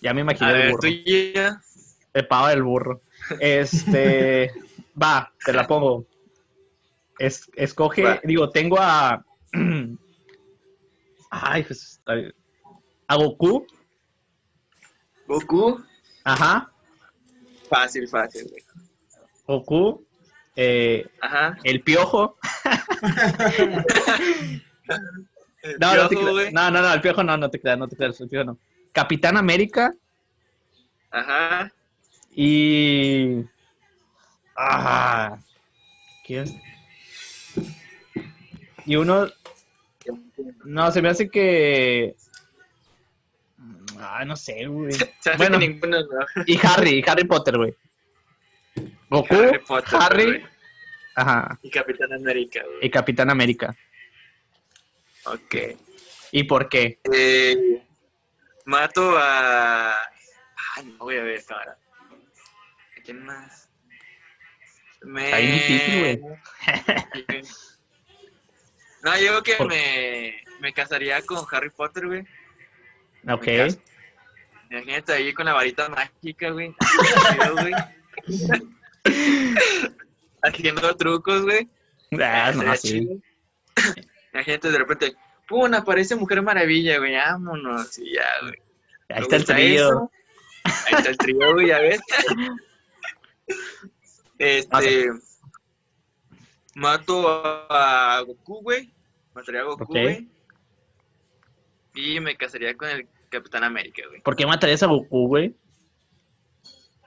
[0.00, 0.88] Ya me A imaginé el ver, burro.
[1.34, 1.60] ya.
[2.14, 3.02] El pavo del burro.
[3.38, 4.50] Este.
[5.02, 6.06] va, te la pongo.
[7.18, 8.02] Es, escoge.
[8.02, 8.20] Va.
[8.24, 9.22] Digo, tengo a.
[11.30, 11.98] Ay, pues.
[11.98, 12.34] está bien.
[13.08, 13.66] A Goku.
[15.26, 15.82] Goku.
[16.24, 16.70] Ajá.
[17.68, 18.62] Fácil, fácil, güey.
[19.46, 20.04] Goku.
[20.56, 21.56] eh, Ajá.
[21.64, 22.36] el piojo.
[25.62, 26.14] El No, no, te
[26.52, 28.58] no, no, no, el piojo no, no te creas, no te creas, el piojo no.
[28.92, 29.92] Capitán América
[31.10, 31.70] Ajá.
[32.30, 33.44] y.
[34.56, 35.36] Ah.
[36.26, 36.46] ¿Quién?
[38.86, 39.26] Y uno.
[40.64, 42.16] No, se me hace que.
[44.00, 44.94] Ah, no sé, güey.
[45.38, 45.58] Bueno.
[45.58, 46.44] ninguno, no.
[46.46, 47.74] Y Harry, Harry Potter, güey.
[49.10, 50.44] Goku, Harry Potter, Harry,
[51.14, 52.78] ajá, Y Capitán América, güey.
[52.86, 53.74] y Capitán América.
[55.24, 55.54] Ok.
[56.32, 57.00] ¿Y por qué?
[57.12, 57.82] Eh,
[58.66, 59.94] mato a.
[60.76, 61.76] Ay, no voy a ver, cámara.
[62.96, 63.68] ¿A quién más?
[65.02, 65.24] Me...
[65.24, 67.42] Está bien difícil, güey.
[69.02, 72.24] No, yo creo que me, me casaría con Harry Potter, güey.
[73.26, 73.46] Ok.
[74.70, 76.74] Imagínate ahí con la varita mágica, güey.
[80.42, 81.68] Haciendo trucos, güey.
[82.20, 82.88] Ah, no, sí.
[83.00, 83.14] chido.
[84.32, 85.14] Imagínate de repente,
[85.48, 85.72] ¡pum!
[85.74, 87.14] Aparece Mujer Maravilla, güey.
[87.14, 87.98] Vámonos.
[87.98, 88.54] Y ya, güey.
[89.08, 89.88] Ahí está el trío.
[89.88, 90.10] eso.
[90.64, 92.00] Ahí está el trío, güey, ya ves.
[94.38, 95.08] Este.
[96.74, 97.26] Mato
[97.70, 98.92] a Goku, güey.
[99.34, 99.90] Mataría a Goku, Ok.
[99.90, 100.28] güey.
[102.00, 104.20] Y me casaría con el Capitán América, güey.
[104.20, 105.54] ¿Por qué matarías a Goku, güey?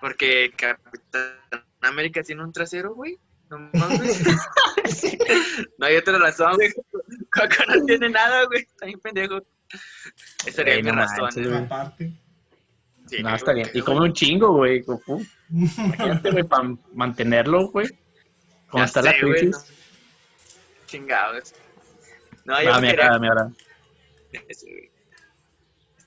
[0.01, 3.17] Porque Capitán América tiene un trasero, güey.
[3.49, 4.21] No mames.
[5.77, 6.71] no hay otra razón, güey.
[7.31, 8.61] Coco no tiene nada, güey.
[8.63, 9.41] Está bien pendejo.
[10.45, 11.21] Esa sería Ey, mi no razón.
[11.21, 11.51] manches.
[11.53, 12.11] Aparte.
[13.07, 13.69] Sí, No, está bien.
[13.73, 15.25] Y come un chingo, güey, Goku.
[15.49, 17.87] Imagínate, güey, para mantenerlo, güey.
[18.67, 19.51] Como está la sé, crisis.
[19.51, 19.57] no.
[20.87, 21.53] Chingados.
[22.43, 23.29] No, yo Ah, me quería- me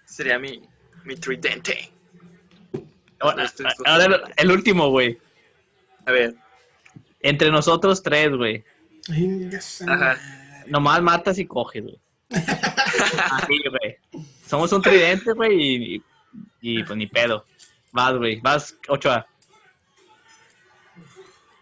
[0.07, 0.63] Sería mi,
[1.05, 1.91] mi tridente.
[3.21, 3.51] Ahora,
[3.87, 5.19] ahora el, el último, güey.
[6.07, 6.35] A ver,
[7.21, 8.65] Entre nosotros tres, güey.
[9.89, 10.19] Ajá.
[10.67, 11.99] Nomás matas y coges, güey.
[12.31, 13.97] Así, güey.
[14.47, 16.03] Somos un tridente, güey, y, y,
[16.61, 17.45] y, pues ni pedo.
[17.93, 18.41] Vas, güey.
[18.41, 19.27] Vas, Ochoa.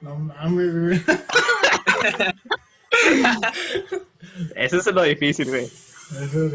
[0.01, 1.03] No mames, güey.
[4.57, 5.71] Eso es lo difícil, güey.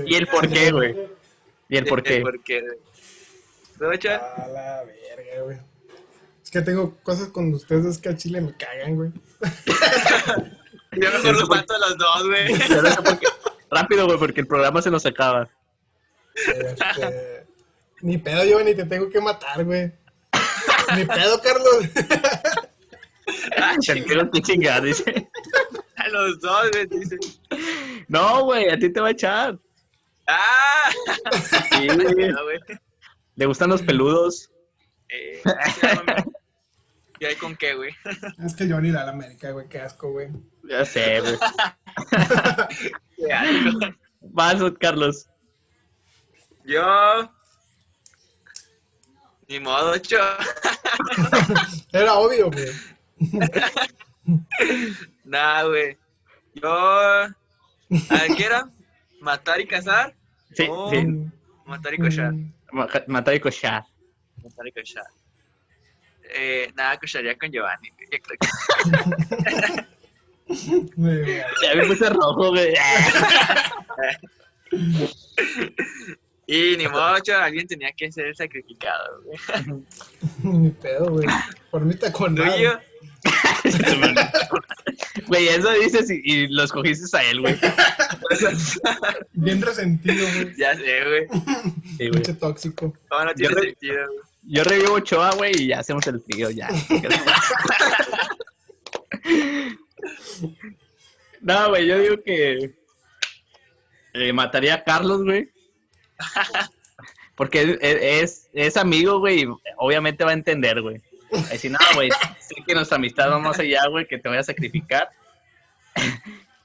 [0.06, 0.95] ¿Y el por qué, güey?
[1.70, 2.22] ¿Y el por qué?
[3.80, 3.89] ¿No?
[3.89, 5.58] A la verga, güey.
[6.43, 9.12] Es que tengo cosas con ustedes que al chile me cagan, güey.
[10.93, 12.56] Yo mejor los mato a los dos, güey.
[13.70, 15.50] Rápido, güey, porque el programa se nos acaba.
[16.36, 17.45] Este,
[18.02, 19.91] ni pedo, yo ni te tengo que matar, güey.
[20.95, 21.86] Ni pedo, Carlos.
[23.58, 25.30] Ah, Te quiero chingar, dice.
[26.12, 26.88] Los dos, güey.
[26.88, 27.18] Dice.
[28.08, 29.58] No, güey, a ti te va a echar.
[30.28, 30.89] ¡Ah!
[31.72, 32.32] Sí, güey.
[32.32, 32.60] No, güey.
[33.36, 34.51] Le gustan los peludos.
[35.10, 35.41] Eh,
[37.20, 37.91] ¿Y ahí con qué, güey?
[38.45, 39.68] Es que yo ni la América, güey.
[39.70, 40.30] Qué asco, güey.
[40.64, 41.38] Ya sé, güey.
[43.16, 43.95] Qué.
[44.22, 45.28] Vas, Carlos.
[46.66, 47.32] Yo.
[49.47, 50.18] Ni modo, ocho.
[51.93, 52.72] Era obvio, güey.
[55.28, 55.97] Nah, güey.
[56.53, 56.69] Yo.
[56.69, 57.32] ¿A
[58.36, 58.67] qué era?
[59.21, 60.13] ¿Matar y cazar?
[60.53, 60.89] Sí, Oh.
[60.89, 61.05] sí.
[61.65, 62.32] Matar y cochar.
[62.34, 63.84] mm, Ma- Matar y cochar.
[64.43, 65.03] Matar y cochar.
[66.34, 67.89] Eh, nada, cocharía con Giovanni.
[67.91, 68.07] güey.
[68.11, 68.38] Yo creo
[70.47, 71.45] que- Muy bien.
[71.63, 72.73] Ya me puse rojo, güey.
[76.49, 79.38] Y ni chaval, alguien tenía que ser el sacrificado, güey.
[80.43, 81.28] Ni pedo, güey.
[81.69, 82.36] Por mí está con
[85.28, 87.55] Güey, eso dices y, y lo escogiste a él, güey.
[89.34, 90.55] Bien resentido, güey.
[90.57, 91.28] ya sé, güey.
[91.84, 92.11] Sí, güey.
[92.11, 92.93] Pinche tóxico.
[93.11, 94.20] No, no tiene Yo re- sentido, güey.
[94.49, 96.70] Yo revivo Ochoa, güey, y ya hacemos el trío, ya.
[101.41, 102.76] no, güey, yo digo que
[104.13, 105.49] eh, mataría a Carlos, güey.
[107.36, 109.47] Porque es, es, es amigo, güey, y
[109.78, 111.01] obviamente va a entender, güey.
[111.34, 112.09] A decir, no, güey,
[112.39, 115.09] sé que nuestra amistad va más allá, güey, que te voy a sacrificar.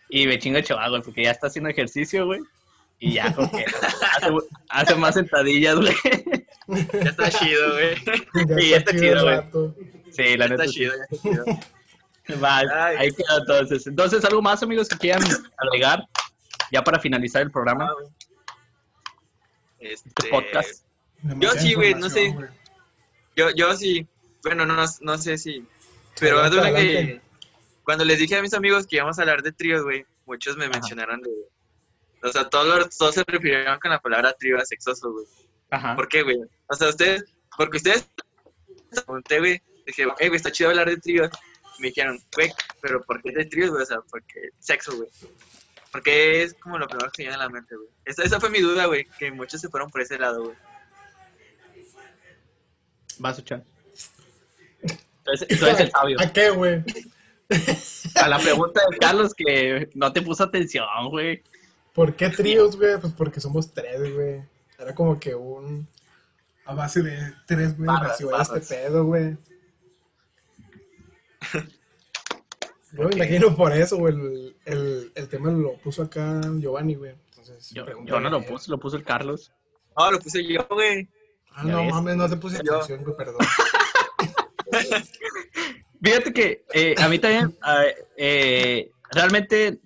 [0.08, 2.40] y me chingo Ochoa, güey, porque ya está haciendo ejercicio, güey.
[2.98, 3.64] Y ya, como que
[4.16, 4.28] hace,
[4.68, 5.94] hace más sentadillas, güey.
[6.68, 7.96] Ya está chido, güey.
[8.60, 9.74] Sí, está chido, güey.
[10.12, 10.64] Sí, la Ya neta.
[10.64, 11.44] está chido, ya está chido.
[12.42, 12.96] Va, Ay.
[12.98, 13.86] ahí queda entonces.
[13.88, 15.24] Entonces, ¿algo más, amigos, que quieran
[15.58, 16.04] agregar?
[16.70, 17.90] Ya para finalizar el programa,
[19.80, 20.84] este Este, podcast.
[21.22, 22.34] Demasiada sí, güey, no sé.
[23.36, 24.06] Yo, yo sí,
[24.43, 25.66] bueno, no, no sé si,
[26.18, 27.22] pero Adelante, de cuenta que adelante.
[27.84, 30.64] cuando les dije a mis amigos que íbamos a hablar de tríos, güey, muchos me
[30.64, 30.72] Ajá.
[30.74, 31.30] mencionaron de,
[32.22, 35.26] o sea, todos, todos se refirieron con la palabra trío a sexoso, güey.
[35.70, 35.97] Ajá.
[35.97, 36.38] ¿Por qué, güey?
[36.68, 37.24] O sea, ustedes,
[37.57, 38.07] porque ustedes,
[38.90, 41.30] pregunté, güey, dije, hey, güey, está chido hablar de tríos.
[41.78, 43.82] Me dijeron, güey, pero ¿por qué de tríos, güey?
[43.82, 45.09] O sea, porque sexo, güey.
[45.90, 47.88] Porque es como lo primero que se viene a la mente, güey.
[48.05, 50.57] Esa, esa fue mi duda, güey, que muchos se fueron por ese lado, güey.
[53.18, 53.64] Vas a echar.
[55.25, 56.20] Entonces, tú eres el sabio.
[56.20, 56.83] ¿A qué, güey?
[58.16, 61.43] A la pregunta de Carlos que no te puso atención, güey.
[61.93, 62.99] ¿Por qué tríos, güey?
[62.99, 64.43] Pues porque somos tres, güey.
[64.79, 65.87] Era como que un...
[66.64, 69.37] A base de tres, güey, nació este pedo, güey.
[72.93, 77.14] Yo me imagino por eso, güey, el, el, el tema lo puso acá Giovanni, güey.
[77.31, 77.85] Entonces, Yo,
[78.20, 79.51] no lo puse, lo puso el Carlos.
[79.97, 81.09] No, lo puse yo, güey.
[81.53, 81.91] Ah, no ves.
[81.93, 83.41] mames, no te puse Yo- atención, güey, perdón.
[86.03, 87.57] Fíjate que eh, a mí también,
[88.16, 89.78] eh, realmente,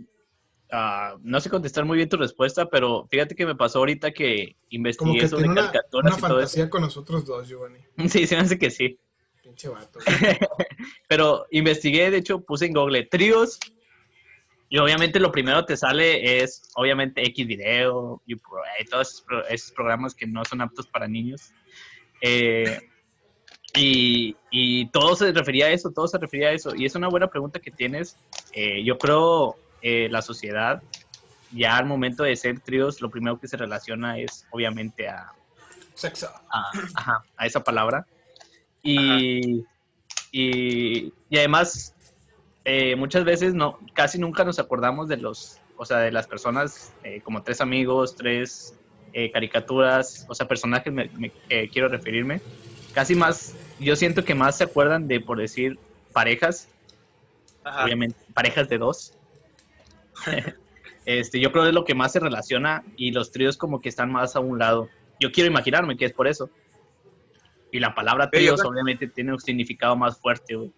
[0.73, 4.57] ah, no sé contestar muy bien tu respuesta, pero fíjate que me pasó ahorita que
[4.57, 6.49] Como investigué que sobre tiene una, caricaturas una y todo eso.
[6.49, 7.79] fantasía con nosotros dos, Giovanni.
[8.09, 8.99] Sí, se me hace que sí.
[9.43, 9.99] Pinche vato.
[11.09, 13.59] Pero investigué, de hecho, puse en Google tríos.
[14.69, 18.35] Y obviamente lo primero que te sale es, obviamente, X video, y
[18.91, 21.53] todos esos programas que no son aptos para niños.
[22.21, 22.81] Eh,
[23.77, 26.75] y, y todo se refería a eso, todo se refería a eso.
[26.75, 28.17] Y es una buena pregunta que tienes.
[28.53, 30.83] Eh, yo creo eh, la sociedad,
[31.53, 35.33] ya al momento de ser tríos, lo primero que se relaciona es, obviamente, a,
[35.95, 36.29] Sexo.
[36.51, 38.07] a, ajá, a esa palabra.
[38.83, 39.65] Y,
[40.33, 41.95] y, y además,
[42.65, 46.93] eh, muchas veces no, casi nunca nos acordamos de los, o sea, de las personas,
[47.05, 48.75] eh, como tres amigos, tres
[49.13, 52.41] eh, caricaturas, o sea, personajes me, me- que quiero referirme.
[52.93, 55.79] Casi más, yo siento que más se acuerdan de, por decir,
[56.13, 56.69] parejas,
[57.65, 57.85] Ajá.
[57.85, 59.13] obviamente, parejas de dos.
[61.05, 63.89] este, yo creo que es lo que más se relaciona y los tríos como que
[63.89, 64.89] están más a un lado.
[65.21, 66.51] Yo quiero imaginarme que es por eso.
[67.73, 70.73] Y la palabra yo tríos obviamente tiene un significado más fuerte, güey.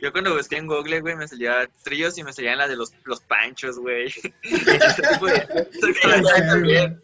[0.00, 2.92] Yo cuando busqué en Google, güey, me salía tríos y me salían las de los,
[3.04, 4.10] los panchos, güey.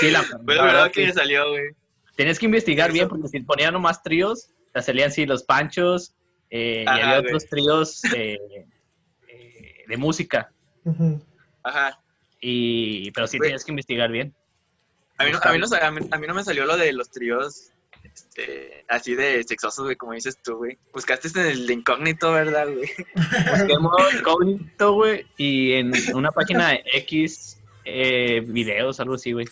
[0.00, 1.70] Sí, la, la verdad que me salió, güey.
[2.16, 2.94] Tienes que investigar Eso.
[2.94, 6.14] bien porque si ponían nomás tríos, te salían sí los panchos
[6.50, 7.26] eh, y había güey.
[7.26, 8.38] otros tríos eh,
[9.28, 10.50] eh, de música.
[11.62, 12.00] Ajá.
[12.40, 13.48] Y, pero sí Güey.
[13.48, 14.34] tienes que investigar bien.
[15.18, 16.92] A mí, no, a, mí no, a, mí, a mí no me salió lo de
[16.92, 17.70] los tríos
[18.16, 20.78] este, así de sexosos, güey, como dices tú, güey.
[20.92, 22.88] Buscaste en el de incógnito, ¿verdad, güey?
[23.50, 29.32] Busqué en modo incógnito, güey, y en una página de X eh, videos, algo así,
[29.32, 29.46] güey.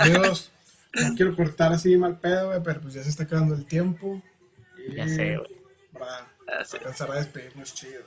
[0.00, 0.52] Amigos,
[0.94, 4.22] no quiero cortar así mal pedo, güey, pero pues ya se está acabando el tiempo.
[4.88, 5.48] Y Ya sé, güey.
[5.92, 6.26] Para
[6.72, 8.02] alcanzar a despedirnos chido.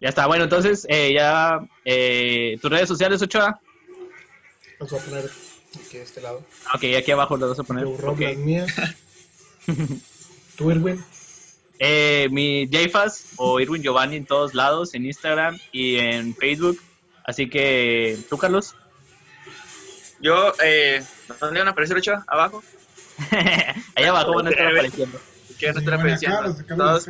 [0.00, 3.60] Ya está, bueno, entonces eh, ya eh, tus redes sociales, Ochoa.
[4.80, 5.30] Los voy a poner
[5.86, 6.44] aquí de este lado.
[6.74, 7.84] Ok, aquí abajo lo vas a poner.
[7.84, 8.20] Yo Rob, Ok.
[8.20, 8.72] las mías.
[10.56, 11.02] Tú, Irwin.
[11.78, 16.80] Eh, mi JFAS o Irwin Giovanni en todos lados, en Instagram y en Facebook.
[17.24, 18.76] Así que, ¿tú, Carlos?
[20.24, 21.02] Yo, eh,
[21.38, 22.14] ¿dónde van a aparecer ocho?
[22.26, 22.62] ¿Abajo?
[23.94, 25.20] Ahí abajo van a estar apareciendo.
[25.58, 26.54] ¿Qué van a estar apareciendo?
[26.76, 27.06] Todos,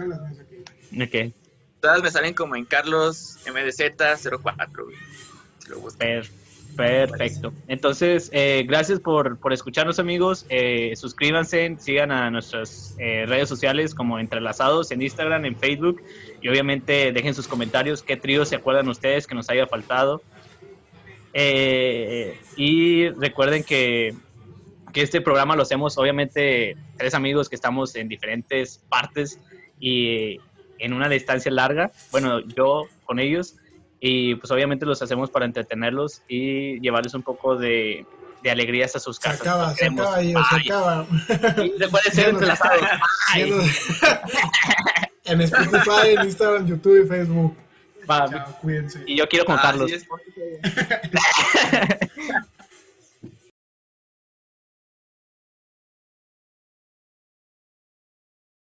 [1.81, 4.97] todas me salen como en Carlos MDZ04, güey.
[5.61, 6.09] Si lo buscan.
[6.09, 6.29] per-
[6.77, 7.53] Perfecto.
[7.69, 10.45] Entonces, eh, gracias por, por, escucharnos, amigos.
[10.49, 16.03] Eh, suscríbanse, sigan a nuestras eh, redes sociales como Entrelazados en Instagram, en Facebook.
[16.43, 20.21] Y obviamente dejen sus comentarios qué trío se acuerdan ustedes que nos haya faltado.
[21.35, 24.15] Y recuerden que,
[24.93, 29.41] que este programa lo hacemos, obviamente, tres amigos que estamos en diferentes partes
[29.81, 30.39] y
[30.79, 31.91] en una distancia larga.
[32.13, 33.57] Bueno, yo con ellos
[34.01, 38.07] y pues obviamente los hacemos para entretenerlos y llevarles un poco de,
[38.43, 39.41] de alegrías a sus casas.
[39.41, 41.07] Se acaba, se acaba, se acaba.
[41.79, 42.81] se puede ser entrelazado.
[45.25, 47.57] en Spotify, en Instagram, YouTube y Facebook.
[49.07, 49.91] Y yo quiero contarlos.
[51.13, 51.99] Ah,